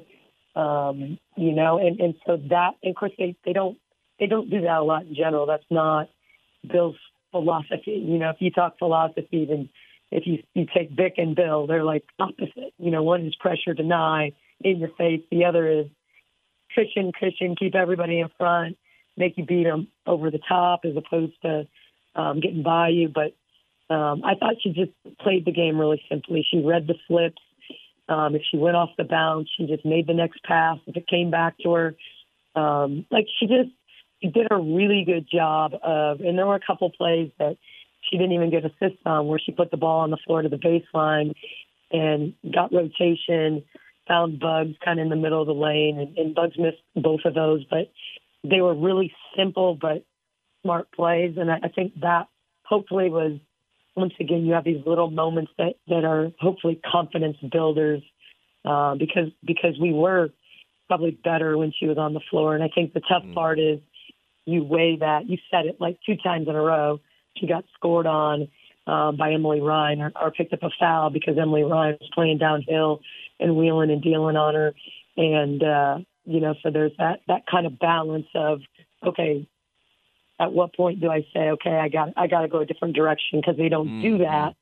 um, 0.55 1.17
you 1.35 1.51
know, 1.53 1.79
and, 1.79 1.99
and 1.99 2.15
so 2.25 2.37
that, 2.49 2.71
and 2.83 2.91
of 2.91 2.95
course, 2.95 3.11
they, 3.17 3.35
they 3.45 3.53
don't 3.53 3.77
they 4.19 4.27
don't 4.27 4.49
do 4.49 4.61
that 4.61 4.77
a 4.77 4.83
lot 4.83 5.05
in 5.05 5.15
general. 5.15 5.45
That's 5.45 5.63
not 5.69 6.09
Bill's 6.69 6.97
philosophy. 7.31 8.03
You 8.05 8.19
know, 8.19 8.29
if 8.29 8.37
you 8.39 8.51
talk 8.51 8.77
philosophy, 8.77 9.45
then 9.49 9.69
if 10.11 10.27
you 10.27 10.43
you 10.53 10.65
take 10.73 10.91
Vic 10.91 11.13
and 11.17 11.35
Bill, 11.35 11.67
they're 11.67 11.83
like 11.83 12.03
opposite. 12.19 12.73
You 12.77 12.91
know, 12.91 13.03
one 13.03 13.25
is 13.25 13.35
pressure, 13.35 13.73
deny, 13.73 14.33
in 14.61 14.79
your 14.79 14.89
face. 14.97 15.21
The 15.31 15.45
other 15.45 15.67
is 15.69 15.87
cushion, 16.75 17.11
cushion, 17.17 17.55
keep 17.55 17.75
everybody 17.75 18.19
in 18.19 18.29
front, 18.37 18.77
make 19.17 19.37
you 19.37 19.45
beat 19.45 19.63
them 19.63 19.87
over 20.05 20.31
the 20.31 20.39
top, 20.47 20.81
as 20.83 20.95
opposed 20.95 21.33
to 21.41 21.67
um, 22.15 22.39
getting 22.39 22.63
by 22.63 22.89
you. 22.89 23.09
But 23.09 23.33
um, 23.93 24.23
I 24.23 24.35
thought 24.35 24.55
she 24.61 24.69
just 24.69 24.91
played 25.19 25.45
the 25.45 25.51
game 25.51 25.77
really 25.77 26.01
simply. 26.09 26.45
She 26.49 26.61
read 26.61 26.87
the 26.87 26.95
flips. 27.07 27.41
Um, 28.07 28.35
if 28.35 28.41
she 28.49 28.57
went 28.57 28.75
off 28.75 28.89
the 28.97 29.03
bounce, 29.03 29.49
she 29.55 29.67
just 29.67 29.85
made 29.85 30.07
the 30.07 30.13
next 30.13 30.43
pass. 30.43 30.77
If 30.87 30.97
it 30.97 31.07
came 31.07 31.29
back 31.29 31.55
to 31.63 31.73
her, 31.73 31.95
um, 32.55 33.05
like 33.11 33.27
she 33.39 33.45
just 33.45 33.69
she 34.21 34.29
did 34.29 34.47
a 34.51 34.57
really 34.57 35.03
good 35.05 35.27
job 35.31 35.73
of. 35.83 36.19
And 36.21 36.37
there 36.37 36.47
were 36.47 36.55
a 36.55 36.65
couple 36.65 36.89
plays 36.89 37.31
that 37.37 37.57
she 38.01 38.17
didn't 38.17 38.33
even 38.33 38.49
get 38.49 38.65
assists 38.65 39.01
on, 39.05 39.27
where 39.27 39.39
she 39.39 39.51
put 39.51 39.71
the 39.71 39.77
ball 39.77 40.01
on 40.01 40.09
the 40.09 40.17
floor 40.25 40.41
to 40.41 40.49
the 40.49 40.57
baseline 40.57 41.33
and 41.91 42.33
got 42.53 42.73
rotation, 42.73 43.63
found 44.09 44.41
Bugs 44.41 44.75
kind 44.83 44.99
of 44.99 45.03
in 45.03 45.09
the 45.09 45.15
middle 45.15 45.39
of 45.39 45.47
the 45.47 45.53
lane, 45.53 45.99
and, 45.99 46.17
and 46.17 46.35
Bugs 46.35 46.57
missed 46.57 46.81
both 46.95 47.21
of 47.23 47.33
those, 47.33 47.63
but 47.69 47.89
they 48.43 48.59
were 48.59 48.75
really 48.75 49.13
simple 49.37 49.77
but 49.79 50.03
smart 50.63 50.91
plays, 50.91 51.35
and 51.37 51.49
I, 51.49 51.59
I 51.63 51.67
think 51.69 51.93
that 52.01 52.27
hopefully 52.63 53.09
was 53.09 53.39
once 53.95 54.13
again, 54.19 54.45
you 54.45 54.53
have 54.53 54.63
these 54.63 54.81
little 54.85 55.09
moments 55.09 55.51
that, 55.57 55.73
that 55.87 56.05
are 56.05 56.31
hopefully 56.39 56.79
confidence 56.89 57.37
builders 57.51 58.01
uh, 58.65 58.95
because 58.95 59.29
because 59.43 59.77
we 59.79 59.93
were 59.93 60.29
probably 60.87 61.11
better 61.11 61.57
when 61.57 61.71
she 61.77 61.85
was 61.85 61.97
on 61.97 62.13
the 62.13 62.21
floor. 62.29 62.55
And 62.55 62.63
I 62.63 62.69
think 62.73 62.93
the 62.93 63.01
tough 63.01 63.23
mm. 63.23 63.33
part 63.33 63.59
is 63.59 63.79
you 64.45 64.63
weigh 64.63 64.97
that. 64.97 65.29
You 65.29 65.37
said 65.51 65.65
it 65.65 65.79
like 65.79 65.99
two 66.05 66.15
times 66.17 66.47
in 66.47 66.55
a 66.55 66.61
row. 66.61 66.99
She 67.37 67.47
got 67.47 67.65
scored 67.75 68.07
on 68.07 68.47
um, 68.87 69.17
by 69.17 69.33
Emily 69.33 69.61
Ryan 69.61 70.01
or, 70.01 70.11
or 70.19 70.31
picked 70.31 70.53
up 70.53 70.63
a 70.63 70.69
foul 70.79 71.09
because 71.09 71.37
Emily 71.39 71.63
Ryan 71.63 71.97
was 71.99 72.09
playing 72.13 72.39
downhill 72.39 73.01
and 73.39 73.55
wheeling 73.55 73.91
and 73.91 74.01
dealing 74.01 74.35
on 74.35 74.55
her. 74.55 74.73
And, 75.17 75.63
uh, 75.63 75.97
you 76.25 76.39
know, 76.39 76.55
so 76.61 76.69
there's 76.71 76.91
that, 76.97 77.21
that 77.27 77.45
kind 77.49 77.65
of 77.65 77.79
balance 77.79 78.27
of, 78.35 78.61
okay, 79.05 79.47
at 80.39 80.53
what 80.53 80.73
point 80.73 81.01
do 81.01 81.09
I 81.09 81.25
say, 81.33 81.49
okay, 81.51 81.75
I 81.75 81.89
got 81.89 82.09
I 82.15 82.27
got 82.27 82.41
to 82.41 82.47
go 82.47 82.59
a 82.59 82.65
different 82.65 82.95
direction 82.95 83.41
because 83.41 83.57
they 83.57 83.69
don't 83.69 83.87
mm-hmm. 83.87 84.01
do 84.01 84.17
that, 84.19 84.55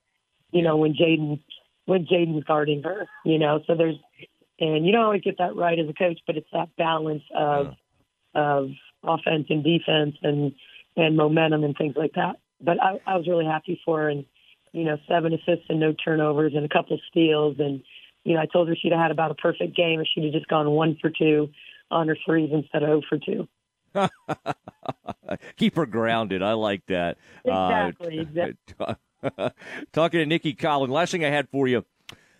you 0.51 0.63
know, 0.63 0.77
when 0.77 0.93
Jaden 0.93 1.39
when 1.85 2.05
Jaden's 2.05 2.43
guarding 2.43 2.81
her, 2.83 3.07
you 3.23 3.37
know. 3.37 3.61
So 3.67 3.75
there's 3.75 3.95
and 4.59 4.85
you 4.85 4.91
don't 4.91 5.03
always 5.03 5.21
get 5.21 5.37
that 5.37 5.55
right 5.55 5.77
as 5.77 5.87
a 5.87 5.93
coach, 5.93 6.19
but 6.25 6.35
it's 6.35 6.49
that 6.51 6.75
balance 6.77 7.23
of 7.35 7.67
yeah. 8.33 8.41
of 8.41 8.69
offense 9.03 9.47
and 9.49 9.63
defense 9.63 10.15
and 10.23 10.53
and 10.95 11.15
momentum 11.15 11.63
and 11.63 11.77
things 11.77 11.95
like 11.95 12.13
that. 12.15 12.37
But 12.59 12.81
I, 12.81 12.99
I 13.05 13.15
was 13.15 13.27
really 13.27 13.45
happy 13.45 13.79
for 13.85 13.99
her 13.99 14.09
and 14.09 14.25
you 14.71 14.83
know 14.83 14.97
seven 15.07 15.33
assists 15.33 15.65
and 15.69 15.79
no 15.79 15.93
turnovers 15.93 16.53
and 16.55 16.65
a 16.65 16.69
couple 16.69 16.99
steals 17.07 17.57
and 17.59 17.83
you 18.27 18.33
know 18.33 18.41
I 18.41 18.45
told 18.45 18.67
her 18.67 18.75
she'd 18.75 18.91
have 18.91 19.01
had 19.01 19.11
about 19.11 19.31
a 19.31 19.35
perfect 19.35 19.75
game 19.75 20.01
if 20.01 20.07
she'd 20.13 20.25
have 20.25 20.33
just 20.33 20.47
gone 20.47 20.69
one 20.69 20.97
for 20.99 21.09
two 21.09 21.49
on 21.89 22.09
her 22.09 22.17
threes 22.25 22.49
instead 22.51 22.83
of 22.83 22.89
0 22.89 23.01
for 23.07 23.17
two. 23.17 23.47
Keep 25.55 25.77
her 25.77 25.85
grounded. 25.85 26.43
I 26.43 26.53
like 26.53 26.85
that. 26.87 27.17
Exactly. 27.45 28.19
Uh, 28.19 28.21
exactly. 28.21 28.95
talking 29.93 30.19
to 30.19 30.25
Nicki 30.25 30.53
Collen. 30.53 30.89
Last 30.89 31.11
thing 31.11 31.23
I 31.23 31.29
had 31.29 31.47
for 31.49 31.67
you. 31.67 31.85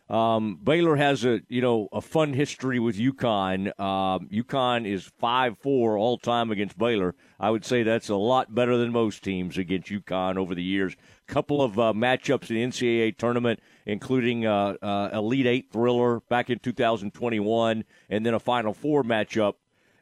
Um, 0.10 0.60
Baylor 0.64 0.96
has 0.96 1.26
a 1.26 1.42
you 1.50 1.62
know 1.62 1.90
a 1.92 2.00
fun 2.00 2.34
history 2.34 2.80
with 2.80 2.98
UConn. 2.98 3.78
Um, 3.80 4.30
UConn 4.32 4.88
is 4.88 5.12
five 5.20 5.58
four 5.58 5.98
all 5.98 6.18
time 6.18 6.50
against 6.50 6.78
Baylor. 6.78 7.14
I 7.40 7.50
would 7.50 7.66
say 7.66 7.84
that's 7.84 8.08
a 8.08 8.16
lot 8.16 8.56
better 8.56 8.78
than 8.78 8.92
most 8.92 9.22
teams 9.24 9.58
against 9.58 9.90
UConn 9.90 10.38
over 10.38 10.56
the 10.56 10.64
years. 10.64 10.96
Couple 11.28 11.62
of 11.62 11.78
uh, 11.78 11.92
matchups 11.94 12.50
in 12.50 12.56
the 12.56 12.64
NCAA 12.64 13.18
tournament, 13.18 13.60
including 13.86 14.46
uh, 14.46 14.76
uh, 14.82 15.10
Elite 15.12 15.46
Eight 15.46 15.72
thriller 15.74 16.22
back 16.30 16.50
in 16.50 16.60
2021, 16.60 17.84
and 18.10 18.26
then 18.26 18.34
a 18.34 18.40
Final 18.40 18.74
Four 18.74 19.04
matchup 19.04 19.56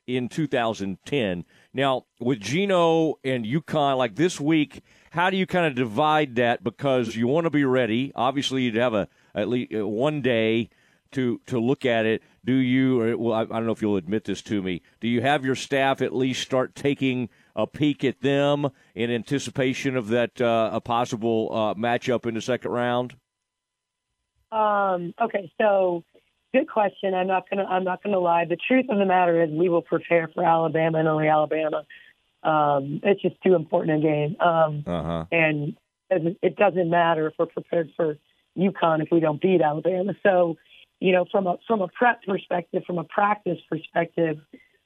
in 0.05 0.29
2010. 0.29 1.45
Now, 1.73 2.05
with 2.19 2.39
Gino 2.39 3.15
and 3.23 3.43
UConn, 3.43 3.97
like 3.97 4.15
this 4.15 4.39
week, 4.39 4.83
how 5.09 5.31
do 5.31 5.37
you 5.37 5.47
kind 5.47 5.65
of 5.65 5.73
divide 5.73 6.35
that? 6.35 6.63
Because 6.63 7.15
you 7.15 7.25
want 7.25 7.45
to 7.45 7.49
be 7.49 7.65
ready. 7.65 8.11
Obviously, 8.15 8.63
you'd 8.63 8.75
have 8.75 8.93
a 8.93 9.07
at 9.35 9.49
least 9.49 9.73
uh, 9.73 9.87
one 9.87 10.21
day 10.21 10.69
to 11.11 11.39
to 11.47 11.59
look 11.59 11.85
at 11.85 12.05
it. 12.05 12.21
Do 12.43 12.53
you? 12.53 13.01
Or, 13.01 13.17
well, 13.17 13.33
I, 13.33 13.41
I 13.41 13.45
don't 13.45 13.65
know 13.65 13.71
if 13.71 13.81
you'll 13.81 13.97
admit 13.97 14.25
this 14.25 14.41
to 14.43 14.61
me. 14.61 14.81
Do 14.99 15.07
you 15.07 15.21
have 15.21 15.45
your 15.45 15.55
staff 15.55 16.01
at 16.01 16.15
least 16.15 16.41
start 16.41 16.75
taking 16.75 17.29
a 17.55 17.65
peek 17.65 18.03
at 18.03 18.21
them 18.21 18.69
in 18.93 19.11
anticipation 19.11 19.95
of 19.95 20.09
that 20.09 20.41
uh, 20.41 20.69
a 20.73 20.81
possible 20.81 21.49
uh, 21.51 21.73
matchup 21.75 22.25
in 22.25 22.35
the 22.35 22.41
second 22.41 22.71
round? 22.71 23.15
Um, 24.51 25.13
okay, 25.21 25.51
so 25.59 26.03
good 26.53 26.69
question. 26.69 27.13
I'm 27.13 27.27
not 27.27 27.49
gonna 27.49 27.65
I'm 27.65 27.83
not 27.83 28.03
gonna 28.03 28.19
lie. 28.19 28.45
The 28.45 28.57
truth 28.67 28.85
of 28.89 28.97
the 28.97 29.05
matter 29.05 29.43
is 29.43 29.49
we 29.49 29.69
will 29.69 29.81
prepare 29.81 30.29
for 30.33 30.43
Alabama 30.43 30.99
and 30.99 31.07
only 31.07 31.27
Alabama. 31.27 31.85
Um, 32.43 33.01
it's 33.03 33.21
just 33.21 33.35
too 33.41 33.55
important 33.55 33.97
a 33.97 34.07
game. 34.07 34.35
Um, 34.39 34.83
uh-huh. 34.85 35.25
And 35.31 35.75
it 36.09 36.55
doesn't 36.55 36.89
matter 36.89 37.27
if 37.27 37.33
we're 37.39 37.47
prepared 37.47 37.89
for 37.95 38.17
UConn 38.57 39.03
if 39.03 39.09
we 39.11 39.19
don't 39.19 39.41
beat 39.41 39.61
Alabama. 39.61 40.13
So, 40.23 40.57
you 40.99 41.11
know, 41.11 41.25
from 41.31 41.47
a 41.47 41.57
from 41.67 41.81
a 41.81 41.87
prep 41.87 42.23
perspective, 42.23 42.83
from 42.85 42.97
a 42.97 43.03
practice 43.03 43.59
perspective, 43.69 44.39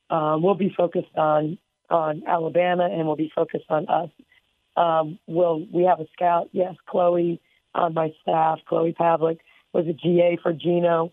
um, 0.10 0.42
we'll 0.42 0.56
be 0.56 0.74
focused 0.76 1.16
on 1.16 1.58
on 1.90 2.24
Alabama 2.28 2.88
and 2.92 3.06
we'll 3.06 3.16
be 3.16 3.32
focused 3.34 3.70
on 3.70 3.88
us. 3.88 4.10
Um, 4.76 5.20
will 5.28 5.66
we 5.72 5.84
have 5.84 6.00
a 6.00 6.08
scout? 6.14 6.50
Yes, 6.52 6.76
Chloe 6.88 7.40
on 7.76 7.94
my 7.94 8.14
staff. 8.22 8.60
Chloe 8.68 8.94
Pavlech 8.94 9.40
was 9.74 9.88
a 9.88 9.94
GA 9.94 10.38
for 10.42 10.54
Gino 10.54 11.12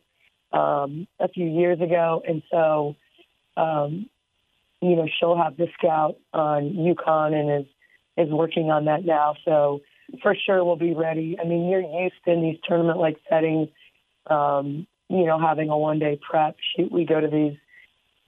um, 0.52 1.06
a 1.18 1.28
few 1.28 1.46
years 1.46 1.80
ago, 1.80 2.22
and 2.26 2.42
so 2.50 2.96
um, 3.56 4.08
you 4.80 4.96
know, 4.96 5.08
she'll 5.18 5.36
have 5.36 5.56
the 5.56 5.68
scout 5.78 6.16
on 6.32 6.74
UConn 6.74 7.34
and 7.34 7.62
is 7.64 7.72
is 8.16 8.32
working 8.32 8.70
on 8.70 8.86
that 8.86 9.04
now. 9.04 9.34
So 9.44 9.82
for 10.22 10.34
sure 10.34 10.64
we'll 10.64 10.76
be 10.76 10.94
ready. 10.94 11.36
I 11.40 11.44
mean, 11.46 11.68
you're 11.68 11.80
used 11.80 12.14
in 12.26 12.42
these 12.42 12.58
tournament 12.66 12.98
like 12.98 13.16
settings, 13.28 13.68
um, 14.28 14.86
you 15.08 15.24
know, 15.24 15.38
having 15.38 15.68
a 15.68 15.76
one 15.76 15.98
day 15.98 16.18
prep. 16.28 16.56
Shoot, 16.76 16.92
we 16.92 17.04
go 17.04 17.20
to 17.20 17.28
these 17.28 17.56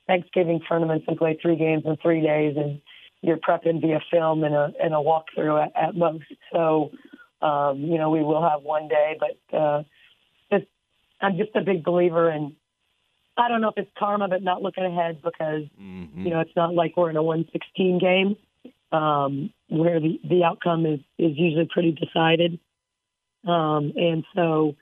Thanksgiving 0.06 0.60
tournaments 0.68 1.04
and 1.08 1.16
play 1.16 1.38
three 1.40 1.56
games 1.56 1.84
in 1.86 1.96
three 1.96 2.22
days, 2.22 2.56
and 2.56 2.80
you're 3.20 3.36
prepping 3.36 3.80
via 3.80 4.00
film 4.10 4.44
and 4.44 4.54
a 4.54 4.72
and 4.82 4.94
a 4.94 4.98
walkthrough 4.98 5.66
at, 5.66 5.76
at 5.76 5.96
most. 5.96 6.24
So, 6.52 6.90
um, 7.42 7.80
you 7.80 7.98
know, 7.98 8.10
we 8.10 8.22
will 8.22 8.42
have 8.42 8.62
one 8.62 8.88
day, 8.88 9.18
but 9.18 9.56
uh, 9.56 9.82
just 10.52 10.66
I'm 11.20 11.36
just 11.36 11.54
a 11.54 11.60
big 11.60 11.84
believer 11.84 12.30
in 12.30 12.56
I 13.36 13.48
don't 13.48 13.60
know 13.60 13.68
if 13.68 13.78
it's 13.78 13.90
karma, 13.96 14.26
but 14.28 14.42
not 14.42 14.62
looking 14.62 14.84
ahead 14.84 15.22
because 15.22 15.62
mm-hmm. 15.80 16.26
you 16.26 16.30
know 16.30 16.40
it's 16.40 16.56
not 16.56 16.74
like 16.74 16.96
we're 16.96 17.10
in 17.10 17.16
a 17.16 17.22
116 17.22 17.98
game 17.98 18.36
um, 18.92 19.52
where 19.68 20.00
the 20.00 20.20
the 20.28 20.44
outcome 20.44 20.86
is 20.86 21.00
is 21.18 21.36
usually 21.36 21.68
pretty 21.70 21.92
decided. 21.92 22.58
Um, 23.46 23.92
and 23.96 24.24
so 24.34 24.74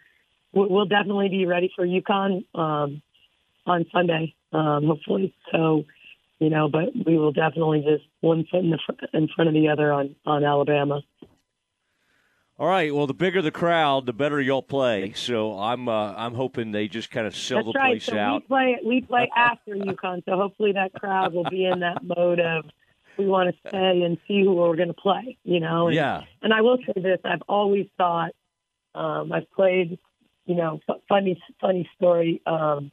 we'll 0.52 0.86
definitely 0.86 1.28
be 1.28 1.46
ready 1.46 1.70
for 1.76 1.86
UConn 1.86 2.44
um, 2.54 3.02
on 3.66 3.86
Sunday, 3.92 4.34
um, 4.52 4.86
hopefully. 4.86 5.34
So 5.52 5.84
you 6.38 6.50
know, 6.50 6.68
but 6.68 6.90
we 7.06 7.16
will 7.18 7.32
definitely 7.32 7.80
just 7.80 8.04
one 8.20 8.46
foot 8.50 8.60
in 8.60 8.70
the 8.70 8.78
fr- 8.84 9.16
in 9.16 9.28
front 9.28 9.48
of 9.48 9.54
the 9.54 9.68
other 9.68 9.92
on 9.92 10.16
on 10.24 10.44
Alabama. 10.44 11.02
All 12.58 12.68
right. 12.68 12.94
Well, 12.94 13.06
the 13.06 13.14
bigger 13.14 13.42
the 13.42 13.50
crowd, 13.50 14.06
the 14.06 14.14
better 14.14 14.40
you'll 14.40 14.62
play. 14.62 15.12
So 15.14 15.58
I'm 15.58 15.88
uh, 15.88 16.14
I'm 16.14 16.34
hoping 16.34 16.72
they 16.72 16.88
just 16.88 17.10
kind 17.10 17.26
of 17.26 17.36
sell 17.36 17.58
That's 17.58 17.72
the 17.72 17.78
right. 17.78 17.92
place 17.92 18.04
so 18.04 18.18
out. 18.18 18.42
We 18.42 18.46
play 18.46 18.78
we 18.84 19.00
play 19.02 19.30
after 19.36 19.74
UConn, 19.74 20.24
so 20.24 20.36
hopefully 20.36 20.72
that 20.72 20.94
crowd 20.94 21.34
will 21.34 21.48
be 21.50 21.66
in 21.66 21.80
that 21.80 22.02
mode 22.02 22.40
of 22.40 22.64
we 23.18 23.26
want 23.26 23.54
to 23.54 23.68
stay 23.68 24.02
and 24.02 24.18
see 24.26 24.42
who 24.42 24.54
we're 24.54 24.76
going 24.76 24.88
to 24.88 24.94
play. 24.94 25.36
You 25.44 25.60
know. 25.60 25.86
And, 25.88 25.96
yeah. 25.96 26.22
And 26.42 26.52
I 26.52 26.60
will 26.60 26.78
say 26.78 27.00
this: 27.00 27.18
I've 27.24 27.42
always 27.48 27.86
thought 27.96 28.32
um, 28.94 29.32
I've 29.32 29.50
played. 29.52 29.98
You 30.46 30.54
know, 30.54 30.80
funny 31.08 31.42
funny 31.60 31.88
story. 31.96 32.40
Um, 32.46 32.92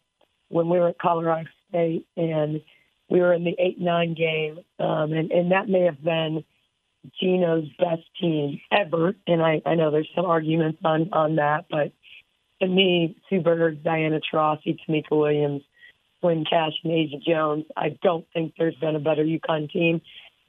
when 0.49 0.69
we 0.69 0.79
were 0.79 0.89
at 0.89 0.99
Colorado 0.99 1.49
State 1.69 2.05
and 2.15 2.61
we 3.09 3.19
were 3.19 3.33
in 3.33 3.43
the 3.43 3.55
eight 3.59 3.79
nine 3.79 4.13
game, 4.13 4.59
um, 4.79 5.11
and 5.13 5.31
and 5.31 5.51
that 5.51 5.67
may 5.67 5.81
have 5.81 6.03
been 6.03 6.43
Gino's 7.19 7.67
best 7.77 8.03
team 8.19 8.61
ever, 8.71 9.15
and 9.27 9.41
I, 9.41 9.61
I 9.65 9.75
know 9.75 9.91
there's 9.91 10.09
some 10.15 10.25
arguments 10.25 10.79
on 10.83 11.09
on 11.11 11.35
that, 11.35 11.65
but 11.69 11.91
to 12.61 12.67
me, 12.67 13.17
Sue 13.29 13.41
Bird, 13.41 13.83
Diana 13.83 14.19
Taurasi, 14.31 14.77
Tamika 14.87 15.11
Williams, 15.11 15.63
Swin 16.23 16.45
Cash, 16.49 16.73
and 16.83 16.93
Asjha 16.93 17.21
Jones, 17.21 17.65
I 17.75 17.97
don't 18.01 18.25
think 18.33 18.53
there's 18.57 18.75
been 18.75 18.95
a 18.95 18.99
better 18.99 19.23
UConn 19.23 19.69
team, 19.69 20.01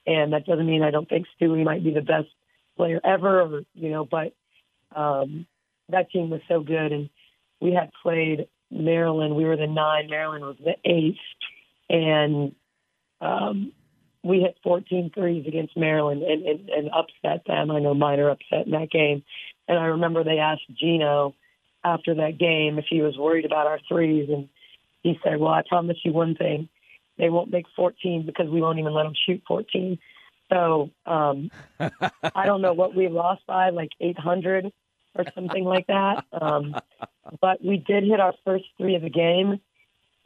and 0.07 0.33
that 0.33 0.47
doesn't 0.47 0.67
mean 0.67 0.83
I 0.83 0.93
don't 0.93 1.09
think 1.09 1.27
Stewie 1.41 1.65
might 1.65 1.83
be 1.83 1.93
the 1.93 2.01
best 2.01 2.29
player 2.77 3.01
ever, 3.05 3.43
or 3.43 3.63
you 3.75 3.91
know, 3.91 4.05
but 4.05 4.35
um, 4.95 5.47
that 5.89 6.11
team 6.13 6.31
was 6.31 6.43
so 6.49 6.61
good, 6.61 6.93
and 6.93 7.11
we 7.61 7.73
had 7.73 7.91
played 8.03 8.47
Maryland. 8.71 9.35
We 9.35 9.45
were 9.45 9.57
the 9.57 9.67
nine. 9.67 10.09
Maryland 10.09 10.45
was 10.45 10.57
the 10.65 10.77
eighth, 10.89 11.19
and 11.91 12.55
um, 13.21 13.73
we 14.23 14.41
hit 14.41 14.57
14 14.63 15.11
threes 15.13 15.47
against 15.47 15.77
Maryland 15.77 16.23
and, 16.23 16.45
and, 16.47 16.69
and 16.71 16.91
upset 16.91 17.45
them. 17.47 17.71
I 17.71 17.81
know 17.81 17.95
minor 17.95 18.31
upset 18.31 18.67
in 18.67 18.73
that 18.73 18.91
game. 18.91 19.25
And 19.69 19.79
I 19.79 19.87
remember 19.87 20.23
they 20.23 20.39
asked 20.39 20.63
Gino 20.79 21.35
after 21.85 22.15
that 22.15 22.39
game 22.39 22.79
if 22.79 22.87
he 22.89 23.03
was 23.03 23.19
worried 23.19 23.45
about 23.45 23.67
our 23.67 23.81
threes. 23.89 24.29
And 24.31 24.49
he 25.05 25.21
said, 25.23 25.39
Well, 25.39 25.53
I 25.53 25.63
promise 25.69 25.99
you 26.05 26.13
one 26.13 26.35
thing 26.35 26.69
they 27.17 27.31
won't 27.31 27.53
make 27.53 27.67
14 27.77 28.27
because 28.27 28.49
we 28.51 28.61
won't 28.61 28.81
even 28.81 28.93
let 28.93 29.05
them 29.05 29.15
shoot 29.27 29.41
14. 29.47 29.99
So 30.53 30.91
um, 31.07 31.51
I 31.79 32.47
don't 32.47 32.61
know 32.61 32.73
what 32.73 32.97
we 32.97 33.09
lost 33.09 33.47
by, 33.47 33.71
like 33.71 33.91
800 34.01 34.73
or 35.15 35.25
something 35.33 35.63
like 35.63 35.87
that. 35.87 36.25
Um, 36.33 36.75
but 37.41 37.65
we 37.65 37.77
did 37.77 38.03
hit 38.03 38.19
our 38.19 38.35
first 38.45 38.65
three 38.79 38.97
of 38.97 39.03
the 39.03 39.11
game 39.11 39.61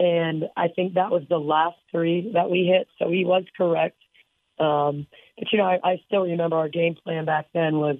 and 0.00 0.44
I 0.56 0.68
think 0.68 0.94
that 0.94 1.10
was 1.10 1.24
the 1.28 1.38
last 1.38 1.76
three 1.90 2.30
that 2.34 2.50
we 2.50 2.64
hit. 2.64 2.88
So 2.98 3.10
he 3.10 3.24
was 3.24 3.44
correct. 3.56 3.96
Um, 4.58 5.06
but 5.36 5.52
you 5.52 5.58
know, 5.58 5.64
I, 5.64 5.78
I 5.82 6.02
still 6.06 6.22
remember 6.22 6.56
our 6.56 6.68
game 6.68 6.94
plan 6.94 7.24
back 7.24 7.46
then 7.52 7.76
was 7.78 7.96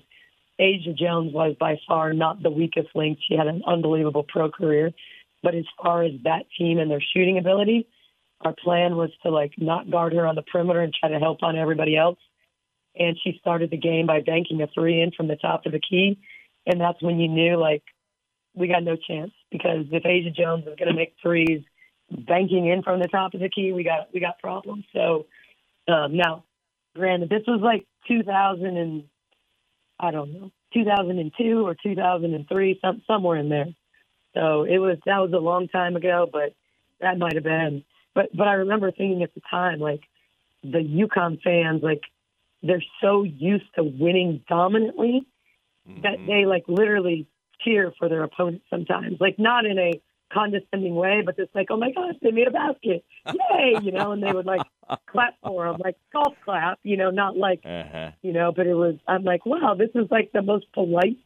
Asjha 0.60 0.96
Jones 0.96 1.32
was 1.32 1.56
by 1.58 1.78
far 1.86 2.12
not 2.12 2.42
the 2.42 2.50
weakest 2.50 2.88
link. 2.94 3.18
She 3.26 3.36
had 3.36 3.46
an 3.46 3.62
unbelievable 3.66 4.24
pro 4.26 4.50
career, 4.50 4.92
but 5.42 5.54
as 5.54 5.64
far 5.82 6.02
as 6.02 6.12
that 6.24 6.46
team 6.58 6.78
and 6.78 6.90
their 6.90 7.02
shooting 7.14 7.38
ability, 7.38 7.86
our 8.40 8.54
plan 8.54 8.96
was 8.96 9.10
to 9.22 9.30
like 9.30 9.52
not 9.58 9.90
guard 9.90 10.12
her 10.12 10.26
on 10.26 10.34
the 10.34 10.42
perimeter 10.42 10.80
and 10.80 10.94
try 10.94 11.08
to 11.08 11.18
help 11.18 11.42
on 11.42 11.56
everybody 11.56 11.96
else. 11.96 12.18
And 12.98 13.16
she 13.22 13.38
started 13.40 13.70
the 13.70 13.76
game 13.76 14.06
by 14.06 14.20
banking 14.20 14.62
a 14.62 14.66
three 14.66 15.00
in 15.00 15.12
from 15.12 15.28
the 15.28 15.36
top 15.36 15.66
of 15.66 15.72
the 15.72 15.80
key, 15.80 16.18
and 16.66 16.80
that's 16.80 17.00
when 17.02 17.18
you 17.18 17.28
knew 17.28 17.56
like 17.56 17.82
we 18.54 18.66
got 18.66 18.82
no 18.82 18.96
chance 18.96 19.32
because 19.50 19.86
if 19.92 20.02
Asjha 20.02 20.34
Jones 20.34 20.66
is 20.66 20.74
going 20.76 20.88
to 20.88 20.94
make 20.94 21.14
threes 21.22 21.62
banking 22.10 22.66
in 22.66 22.82
from 22.82 23.00
the 23.00 23.06
top 23.06 23.34
of 23.34 23.40
the 23.40 23.48
key, 23.48 23.72
we 23.72 23.84
got 23.84 24.08
we 24.12 24.20
got 24.20 24.38
problems. 24.40 24.84
So 24.92 25.26
um, 25.86 26.16
now, 26.16 26.44
granted, 26.94 27.30
this 27.30 27.42
was 27.46 27.60
like 27.62 27.86
2000 28.08 28.76
and 28.76 29.04
I 30.00 30.10
don't 30.10 30.32
know 30.32 30.50
2002 30.74 31.66
or 31.66 31.76
2003, 31.82 32.78
some 32.82 33.02
somewhere 33.06 33.36
in 33.36 33.48
there. 33.48 33.66
So 34.34 34.64
it 34.64 34.78
was 34.78 34.98
that 35.06 35.18
was 35.18 35.32
a 35.32 35.38
long 35.38 35.68
time 35.68 35.96
ago, 35.96 36.28
but 36.30 36.54
that 37.00 37.18
might 37.18 37.34
have 37.34 37.44
been. 37.44 37.84
But 38.14 38.36
but 38.36 38.48
I 38.48 38.54
remember 38.54 38.90
thinking 38.90 39.22
at 39.22 39.34
the 39.34 39.42
time, 39.50 39.80
like 39.80 40.02
the 40.62 40.78
UConn 40.78 41.40
fans, 41.42 41.82
like 41.82 42.02
they're 42.62 42.84
so 43.00 43.22
used 43.22 43.74
to 43.76 43.84
winning 43.84 44.42
dominantly 44.48 45.26
mm-hmm. 45.88 46.02
that 46.02 46.18
they 46.26 46.44
like 46.44 46.64
literally 46.68 47.26
cheer 47.60 47.92
for 47.98 48.08
their 48.08 48.22
opponent 48.22 48.62
sometimes. 48.70 49.18
Like 49.20 49.38
not 49.38 49.64
in 49.64 49.78
a 49.78 50.00
condescending 50.32 50.94
way, 50.94 51.22
but 51.24 51.36
just 51.36 51.54
like, 51.54 51.68
oh 51.70 51.76
my 51.76 51.90
gosh, 51.92 52.14
they 52.22 52.30
made 52.30 52.48
a 52.48 52.50
basket, 52.50 53.04
yay, 53.26 53.76
you 53.82 53.92
know, 53.92 54.12
and 54.12 54.22
they 54.22 54.32
would 54.32 54.46
like 54.46 54.60
clap 55.06 55.34
for 55.42 55.66
them, 55.66 55.80
like 55.82 55.96
golf 56.12 56.34
clap, 56.44 56.78
you 56.82 56.96
know, 56.96 57.10
not 57.10 57.36
like, 57.36 57.60
uh-huh. 57.64 58.10
you 58.22 58.32
know, 58.32 58.52
but 58.52 58.66
it 58.66 58.74
was, 58.74 58.96
I'm 59.06 59.24
like, 59.24 59.46
wow, 59.46 59.74
this 59.78 59.90
is 59.94 60.10
like 60.10 60.32
the 60.32 60.42
most 60.42 60.70
polite. 60.72 61.18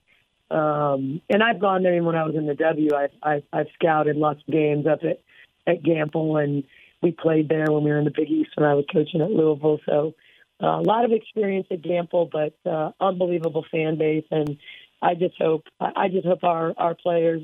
Um, 0.53 1.23
and 1.31 1.43
I've 1.43 1.61
gone 1.61 1.83
there 1.83 1.95
even 1.95 2.05
when 2.05 2.17
I 2.17 2.25
was 2.25 2.35
in 2.37 2.47
the 2.47 2.55
W. 2.55 2.91
I, 2.95 3.09
I, 3.23 3.43
I've 3.53 3.69
scouted 3.75 4.17
lots 4.17 4.41
of 4.47 4.53
games 4.53 4.87
up 4.87 5.01
at 5.03 5.21
at 5.67 5.83
Gampel, 5.83 6.43
and 6.43 6.65
we 7.03 7.13
played 7.13 7.49
there 7.49 7.67
when 7.71 7.85
we 7.85 7.91
were 7.91 7.99
in 7.99 8.05
the 8.05 8.13
Big 8.15 8.31
East 8.31 8.51
when 8.57 8.69
I 8.69 8.75
was 8.75 8.85
coaching 8.93 9.21
at 9.21 9.31
Louisville. 9.31 9.79
So 9.87 10.15
uh, 10.63 10.81
a 10.81 10.83
lot 10.83 11.05
of 11.05 11.13
experience 11.13 11.69
at 11.71 11.83
Gampel, 11.83 12.31
but 12.31 12.55
uh, 12.71 12.93
unbelievable 13.01 13.65
fan 13.71 13.97
base, 13.97 14.25
and 14.31 14.59
I 15.01 15.15
just 15.15 15.37
hope 15.39 15.65
I 15.81 16.09
just 16.09 16.27
hope 16.27 16.45
our 16.45 16.75
our 16.77 16.95
players 16.95 17.43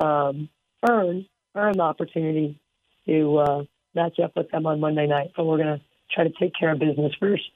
um, 0.00 0.48
earn 0.88 1.26
earn 1.54 1.76
the 1.76 1.82
opportunity 1.82 2.58
to 3.06 3.38
uh, 3.38 3.64
match 3.94 4.18
up 4.18 4.32
with 4.36 4.50
them 4.50 4.66
on 4.66 4.80
Monday 4.80 5.06
night. 5.06 5.32
But 5.36 5.44
we're 5.44 5.58
going 5.58 5.78
to 5.78 5.84
try 6.14 6.24
to 6.24 6.32
take 6.40 6.52
care 6.58 6.72
of 6.72 6.78
business 6.78 7.12
first. 7.20 7.50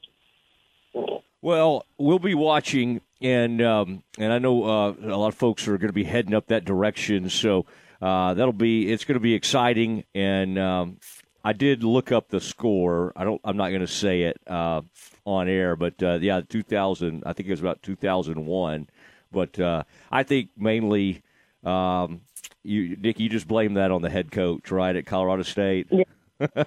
Well, 1.42 1.84
we'll 1.98 2.18
be 2.18 2.34
watching, 2.34 3.02
and 3.24 3.62
um, 3.62 4.02
and 4.18 4.32
I 4.32 4.38
know 4.38 4.64
uh, 4.64 4.94
a 5.02 5.16
lot 5.16 5.28
of 5.28 5.34
folks 5.34 5.66
are 5.66 5.78
going 5.78 5.88
to 5.88 5.94
be 5.94 6.04
heading 6.04 6.34
up 6.34 6.48
that 6.48 6.64
direction. 6.66 7.30
So 7.30 7.64
uh, 8.02 8.34
that'll 8.34 8.52
be 8.52 8.92
it's 8.92 9.04
going 9.04 9.14
to 9.16 9.20
be 9.20 9.32
exciting, 9.34 10.04
and 10.14 10.58
um, 10.58 10.98
I 11.42 11.54
did 11.54 11.82
look 11.82 12.12
up 12.12 12.28
the 12.28 12.40
score. 12.40 13.12
I 13.16 13.24
don't. 13.24 13.40
I'm 13.42 13.56
not 13.56 13.70
going 13.70 13.80
to 13.80 13.86
say 13.86 14.22
it 14.22 14.36
uh, 14.46 14.82
on 15.24 15.48
air, 15.48 15.74
but 15.74 16.00
uh, 16.02 16.18
yeah, 16.20 16.42
2000. 16.46 17.22
I 17.24 17.32
think 17.32 17.48
it 17.48 17.52
was 17.52 17.60
about 17.60 17.82
2001. 17.82 18.88
But 19.32 19.58
uh, 19.58 19.82
I 20.12 20.22
think 20.22 20.50
mainly, 20.56 21.22
um, 21.64 22.20
you, 22.62 22.96
Nick, 22.96 23.18
you 23.18 23.28
just 23.30 23.48
blame 23.48 23.74
that 23.74 23.90
on 23.90 24.02
the 24.02 24.10
head 24.10 24.30
coach, 24.30 24.70
right, 24.70 24.94
at 24.94 25.06
Colorado 25.06 25.42
State. 25.42 25.88
Yeah. 25.90 26.04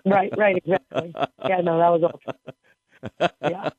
right. 0.05 0.33
Right. 0.35 0.57
Exactly. 0.57 1.13
Yeah. 1.47 1.61
No, 1.61 1.77
that 1.77 1.89
was 1.89 2.03
all. 2.03 3.29
Yeah. 3.41 3.69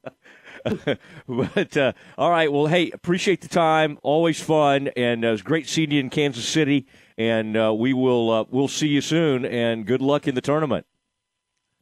but 1.29 1.77
uh, 1.77 1.93
all 2.17 2.31
right, 2.31 2.53
well, 2.53 2.67
hey, 2.67 2.91
appreciate 2.91 3.41
the 3.41 3.49
time. 3.49 3.99
Always 4.03 4.41
fun, 4.41 4.89
and 4.97 5.25
uh, 5.25 5.29
it 5.29 5.31
was 5.33 5.43
great 5.43 5.69
seeing 5.69 5.91
you 5.91 6.01
in 6.01 6.11
Kansas 6.11 6.47
City. 6.47 6.87
And 7.17 7.57
uh, 7.57 7.75
we 7.75 7.93
will 7.93 8.31
uh, 8.31 8.45
we'll 8.49 8.69
see 8.69 8.89
you 8.89 9.01
soon. 9.01 9.45
And 9.45 9.87
good 9.87 10.01
luck 10.01 10.29
in 10.29 10.35
the 10.35 10.41
tournament. 10.41 10.87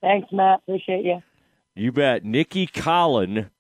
Thanks, 0.01 0.29
Matt. 0.33 0.61
Appreciate 0.61 1.05
you. 1.05 1.23
You 1.75 1.93
bet. 1.93 2.25
Nicki 2.25 2.67
Collen, 2.67 3.51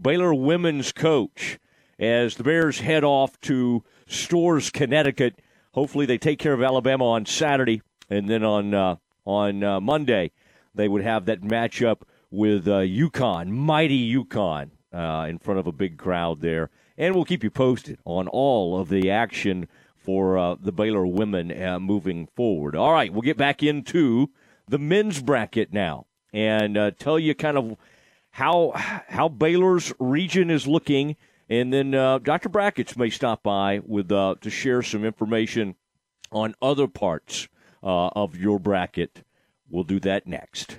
Baylor 0.00 0.34
women's 0.34 0.92
coach, 0.92 1.58
as 1.98 2.36
the 2.36 2.44
Bears 2.44 2.80
head 2.80 3.04
off 3.04 3.40
to 3.42 3.82
Storrs, 4.06 4.70
Connecticut. 4.70 5.40
Hopefully, 5.72 6.04
they 6.04 6.18
take 6.18 6.38
care 6.38 6.52
of 6.52 6.62
Alabama 6.62 7.08
on 7.08 7.24
Saturday, 7.24 7.80
and 8.10 8.28
then 8.28 8.44
on 8.44 8.74
uh, 8.74 8.96
on 9.24 9.64
uh, 9.64 9.80
Monday 9.80 10.32
they 10.74 10.88
would 10.88 11.02
have 11.02 11.26
that 11.26 11.42
matchup 11.42 12.02
with 12.32 12.66
uh, 12.66 12.80
UConn, 12.80 13.48
mighty 13.50 14.12
UConn, 14.14 14.70
uh, 14.92 15.26
in 15.28 15.38
front 15.38 15.60
of 15.60 15.66
a 15.66 15.72
big 15.72 15.98
crowd 15.98 16.40
there. 16.40 16.70
And 16.96 17.14
we'll 17.14 17.24
keep 17.24 17.44
you 17.44 17.50
posted 17.50 17.98
on 18.04 18.26
all 18.26 18.80
of 18.80 18.88
the 18.88 19.10
action 19.10 19.68
for 19.94 20.36
uh, 20.36 20.56
the 20.58 20.72
Baylor 20.72 21.06
women 21.06 21.62
uh, 21.62 21.78
moving 21.78 22.26
forward. 22.34 22.74
All 22.74 22.92
right, 22.92 23.12
we'll 23.12 23.22
get 23.22 23.36
back 23.36 23.62
into 23.62 24.30
the 24.66 24.78
men's 24.78 25.22
bracket 25.22 25.72
now 25.72 26.06
and 26.32 26.76
uh, 26.76 26.90
tell 26.92 27.18
you 27.18 27.34
kind 27.34 27.56
of 27.56 27.76
how 28.30 28.72
how 28.74 29.28
Baylor's 29.28 29.92
region 29.98 30.50
is 30.50 30.66
looking. 30.66 31.16
And 31.48 31.72
then 31.72 31.94
uh, 31.94 32.18
Dr. 32.18 32.48
Brackets 32.48 32.96
may 32.96 33.10
stop 33.10 33.42
by 33.42 33.80
with 33.84 34.10
uh, 34.10 34.36
to 34.40 34.48
share 34.48 34.82
some 34.82 35.04
information 35.04 35.76
on 36.30 36.54
other 36.62 36.88
parts 36.88 37.48
uh, 37.82 38.08
of 38.08 38.36
your 38.36 38.58
bracket. 38.58 39.22
We'll 39.68 39.84
do 39.84 40.00
that 40.00 40.26
next. 40.26 40.78